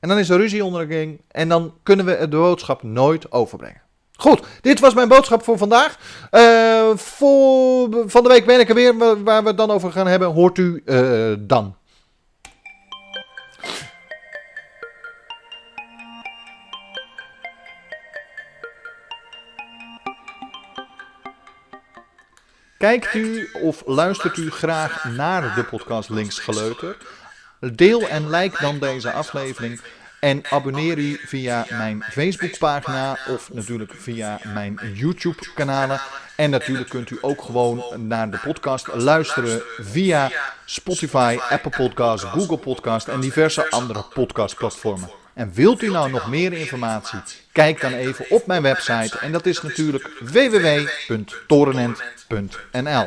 En 0.00 0.08
dan 0.08 0.18
is 0.18 0.28
er 0.28 0.36
ruzie 0.36 0.64
onderling 0.64 1.20
en 1.28 1.48
dan 1.48 1.74
kunnen 1.82 2.06
we 2.06 2.18
de 2.18 2.36
boodschap 2.36 2.82
nooit 2.82 3.32
overbrengen. 3.32 3.82
Goed, 4.20 4.40
dit 4.60 4.80
was 4.80 4.94
mijn 4.94 5.08
boodschap 5.08 5.44
voor 5.44 5.58
vandaag. 5.58 5.98
Uh, 6.30 6.96
voor, 6.96 7.88
van 8.06 8.22
de 8.22 8.28
week 8.28 8.46
ben 8.46 8.60
ik 8.60 8.68
er 8.68 8.74
weer, 8.74 8.98
waar 9.24 9.42
we 9.42 9.48
het 9.48 9.56
dan 9.56 9.70
over 9.70 9.92
gaan 9.92 10.06
hebben, 10.06 10.28
hoort 10.28 10.58
u 10.58 10.82
uh, 10.84 11.34
dan. 11.38 11.76
Kijkt 22.78 23.14
u 23.14 23.48
of 23.62 23.82
luistert 23.86 24.36
u 24.36 24.50
graag 24.50 25.04
naar 25.04 25.54
de 25.54 25.64
podcast 25.64 26.08
Links 26.08 26.38
Geleuter? 26.38 26.96
Deel 27.60 28.08
en 28.08 28.30
like 28.30 28.56
dan 28.60 28.78
deze 28.78 29.12
aflevering. 29.12 29.80
En 30.20 30.42
abonneer 30.50 30.98
u 30.98 31.20
via 31.26 31.66
mijn 31.70 32.04
Facebookpagina 32.10 33.18
of 33.28 33.52
natuurlijk 33.52 33.92
via 33.96 34.40
mijn 34.54 34.78
YouTube-kanalen. 34.94 36.00
En 36.36 36.50
natuurlijk 36.50 36.88
kunt 36.88 37.10
u 37.10 37.18
ook 37.20 37.42
gewoon 37.42 37.84
naar 37.96 38.30
de 38.30 38.38
podcast 38.38 38.86
luisteren 38.94 39.62
via 39.78 40.30
Spotify, 40.64 41.38
Apple 41.50 41.70
Podcasts, 41.70 42.26
Google 42.26 42.58
Podcasts 42.58 43.10
en 43.10 43.20
diverse 43.20 43.70
andere 43.70 44.04
podcastplatformen. 44.14 45.10
En 45.34 45.52
wilt 45.52 45.82
u 45.82 45.90
nou 45.90 46.10
nog 46.10 46.28
meer 46.28 46.52
informatie? 46.52 47.18
Kijk 47.52 47.80
dan 47.80 47.92
even 47.92 48.30
op 48.30 48.46
mijn 48.46 48.62
website 48.62 49.18
en 49.18 49.32
dat 49.32 49.46
is 49.46 49.62
natuurlijk 49.62 50.10
www.torenent.nl. 50.20 53.06